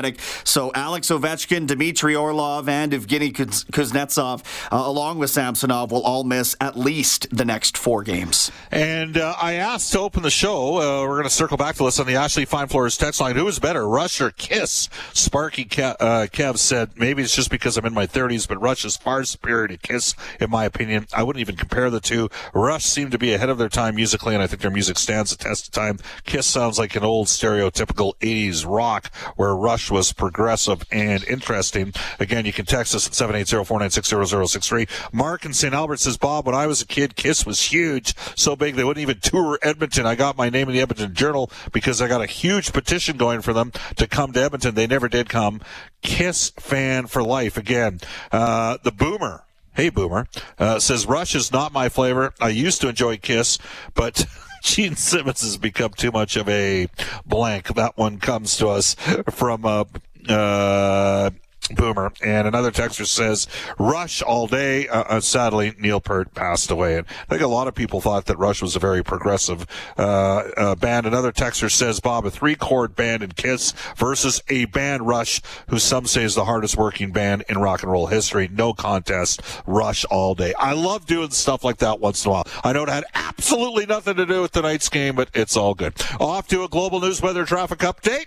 So 0.43 0.71
Alex 0.73 1.09
Ovechkin, 1.09 1.67
Dmitry 1.67 2.15
Orlov, 2.15 2.67
and 2.67 2.91
Evgeny 2.91 3.33
Kuznetsov, 3.33 4.43
uh, 4.71 4.83
along 4.85 5.19
with 5.19 5.29
Samsonov, 5.29 5.91
will 5.91 6.03
all 6.03 6.23
miss 6.23 6.55
at 6.59 6.77
least 6.77 7.27
the 7.35 7.45
next 7.45 7.77
four 7.77 8.03
games. 8.03 8.51
And 8.71 9.17
uh, 9.17 9.35
I 9.41 9.53
asked 9.53 9.91
to 9.93 9.99
open 9.99 10.23
the 10.23 10.31
show. 10.31 10.77
Uh, 10.77 11.07
we're 11.07 11.17
going 11.17 11.23
to 11.23 11.29
circle 11.29 11.57
back 11.57 11.75
to 11.75 11.85
this 11.85 11.99
on 11.99 12.07
the 12.07 12.15
Ashley 12.15 12.45
Fine 12.45 12.67
Floors 12.67 12.97
text 12.97 13.21
line. 13.21 13.35
Who 13.35 13.47
is 13.47 13.59
better, 13.59 13.87
Rush 13.87 14.21
or 14.21 14.31
Kiss? 14.31 14.89
Sparky 15.13 15.65
Kev, 15.65 15.95
uh, 15.99 16.27
Kev 16.31 16.57
said 16.57 16.91
maybe 16.95 17.23
it's 17.23 17.35
just 17.35 17.49
because 17.49 17.77
I'm 17.77 17.85
in 17.85 17.93
my 17.93 18.07
30s, 18.07 18.47
but 18.47 18.61
Rush 18.61 18.85
is 18.85 18.97
far 18.97 19.23
superior 19.23 19.67
to 19.67 19.77
Kiss, 19.77 20.15
in 20.39 20.49
my 20.49 20.65
opinion. 20.65 21.07
I 21.13 21.23
wouldn't 21.23 21.41
even 21.41 21.55
compare 21.55 21.89
the 21.89 21.99
two. 21.99 22.29
Rush 22.53 22.85
seemed 22.85 23.11
to 23.11 23.17
be 23.17 23.33
ahead 23.33 23.49
of 23.49 23.57
their 23.57 23.69
time 23.69 23.95
musically, 23.95 24.33
and 24.33 24.43
I 24.43 24.47
think 24.47 24.61
their 24.61 24.71
music 24.71 24.97
stands 24.97 25.31
the 25.31 25.37
test 25.37 25.67
of 25.67 25.73
time. 25.73 25.99
Kiss 26.25 26.45
sounds 26.45 26.79
like 26.79 26.95
an 26.95 27.03
old 27.03 27.27
stereotypical 27.27 28.13
80s 28.19 28.65
rock, 28.67 29.13
where 29.35 29.55
Rush 29.55 29.82
was 29.89 30.13
progressive 30.13 30.85
and 30.91 31.23
interesting. 31.25 31.93
Again, 32.19 32.45
you 32.45 32.53
can 32.53 32.65
text 32.65 32.95
us 32.95 33.07
at 33.07 33.13
780-496-0063. 33.13 35.13
Mark 35.13 35.45
in 35.45 35.53
St. 35.53 35.73
Albert 35.73 35.99
says, 35.99 36.17
Bob, 36.17 36.45
when 36.45 36.55
I 36.55 36.67
was 36.67 36.81
a 36.81 36.85
kid, 36.85 37.15
Kiss 37.15 37.45
was 37.45 37.61
huge, 37.61 38.15
so 38.37 38.55
big 38.55 38.75
they 38.75 38.83
wouldn't 38.83 39.01
even 39.01 39.19
tour 39.19 39.59
Edmonton. 39.61 40.05
I 40.05 40.15
got 40.15 40.37
my 40.37 40.49
name 40.49 40.67
in 40.67 40.75
the 40.75 40.81
Edmonton 40.81 41.13
Journal 41.13 41.49
because 41.71 42.01
I 42.01 42.07
got 42.07 42.21
a 42.21 42.25
huge 42.25 42.73
petition 42.73 43.17
going 43.17 43.41
for 43.41 43.53
them 43.53 43.71
to 43.97 44.07
come 44.07 44.33
to 44.33 44.41
Edmonton. 44.41 44.75
They 44.75 44.87
never 44.87 45.07
did 45.07 45.29
come. 45.29 45.61
Kiss 46.01 46.49
fan 46.51 47.07
for 47.07 47.23
life. 47.23 47.57
Again, 47.57 47.99
uh, 48.31 48.77
the 48.83 48.91
Boomer. 48.91 49.43
Hey, 49.75 49.89
Boomer, 49.89 50.27
uh, 50.59 50.77
says 50.77 51.07
Rush 51.07 51.33
is 51.33 51.51
not 51.51 51.73
my 51.73 51.89
flavor. 51.89 52.31
I 52.39 52.49
used 52.49 52.79
to 52.81 52.89
enjoy 52.89 53.17
Kiss, 53.17 53.57
but 53.95 54.23
Gene 54.63 54.95
Simmons 54.95 55.41
has 55.41 55.57
become 55.57 55.91
too 55.91 56.11
much 56.11 56.37
of 56.37 56.47
a 56.47 56.87
blank. 57.25 57.75
That 57.75 57.97
one 57.97 58.17
comes 58.17 58.57
to 58.57 58.69
us 58.69 58.95
from 59.29 59.65
uh, 59.65 59.83
uh, 60.27 61.31
Boomer. 61.71 62.11
And 62.21 62.47
another 62.47 62.71
texter 62.71 63.05
says, 63.05 63.47
Rush 63.79 64.21
all 64.21 64.47
day. 64.47 64.87
Uh, 64.87 65.03
uh, 65.03 65.19
sadly, 65.21 65.73
Neil 65.79 66.01
Peart 66.01 66.33
passed 66.33 66.69
away. 66.71 66.97
And 66.97 67.07
I 67.07 67.25
think 67.25 67.41
a 67.41 67.47
lot 67.47 67.67
of 67.67 67.75
people 67.75 68.01
thought 68.01 68.25
that 68.25 68.37
Rush 68.37 68.61
was 68.61 68.75
a 68.75 68.79
very 68.79 69.03
progressive 69.03 69.65
uh, 69.97 70.43
uh, 70.57 70.75
band. 70.75 71.05
Another 71.05 71.31
texter 71.31 71.71
says, 71.71 71.99
Bob, 71.99 72.25
a 72.25 72.31
three 72.31 72.55
chord 72.55 72.95
band 72.95 73.23
in 73.23 73.31
Kiss 73.31 73.73
versus 73.95 74.41
a 74.49 74.65
band 74.65 75.07
Rush, 75.07 75.41
who 75.69 75.79
some 75.79 76.05
say 76.05 76.23
is 76.23 76.35
the 76.35 76.45
hardest 76.45 76.77
working 76.77 77.11
band 77.11 77.43
in 77.47 77.57
rock 77.57 77.83
and 77.83 77.91
roll 77.91 78.07
history. 78.07 78.49
No 78.51 78.73
contest. 78.73 79.41
Rush 79.65 80.05
all 80.05 80.35
day. 80.35 80.53
I 80.59 80.73
love 80.73 81.05
doing 81.05 81.31
stuff 81.31 81.63
like 81.63 81.77
that 81.77 81.99
once 81.99 82.25
in 82.25 82.29
a 82.29 82.33
while. 82.33 82.47
I 82.63 82.73
know 82.73 82.83
it 82.83 82.89
had 82.89 83.05
absolutely 83.13 83.85
nothing 83.85 84.15
to 84.15 84.25
do 84.25 84.41
with 84.41 84.51
tonight's 84.51 84.89
game, 84.89 85.15
but 85.15 85.29
it's 85.33 85.55
all 85.55 85.73
good. 85.73 85.93
Off 86.19 86.47
to 86.49 86.63
a 86.63 86.67
global 86.67 86.99
news 86.99 87.21
weather 87.21 87.45
traffic 87.45 87.79
update 87.79 88.25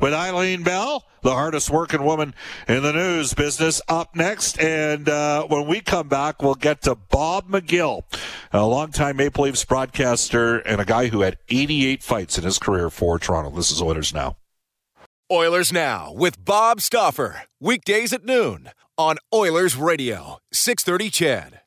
with 0.00 0.12
Eileen 0.12 0.62
Bell, 0.62 1.04
the 1.22 1.32
hardest 1.32 1.70
working 1.70 2.04
woman 2.04 2.34
in 2.68 2.82
the 2.82 2.92
news 2.92 3.34
business, 3.34 3.80
up 3.88 4.14
next. 4.14 4.60
And 4.60 5.08
uh, 5.08 5.44
when 5.46 5.66
we 5.66 5.80
come 5.80 6.08
back, 6.08 6.42
we'll 6.42 6.54
get 6.54 6.82
to 6.82 6.94
Bob 6.94 7.48
McGill, 7.48 8.02
a 8.52 8.66
longtime 8.66 9.16
Maple 9.16 9.44
Leafs 9.44 9.64
broadcaster 9.64 10.58
and 10.58 10.80
a 10.80 10.84
guy 10.84 11.06
who 11.08 11.22
had 11.22 11.38
88 11.48 12.02
fights 12.02 12.38
in 12.38 12.44
his 12.44 12.58
career 12.58 12.90
for 12.90 13.18
Toronto. 13.18 13.50
This 13.50 13.70
is 13.70 13.80
Oilers 13.80 14.12
Now. 14.12 14.36
Oilers 15.30 15.72
Now 15.72 16.12
with 16.12 16.44
Bob 16.44 16.80
Stauffer. 16.80 17.44
Weekdays 17.58 18.12
at 18.12 18.24
noon 18.24 18.70
on 18.98 19.16
Oilers 19.32 19.76
Radio, 19.76 20.38
630 20.52 21.10
CHED. 21.10 21.61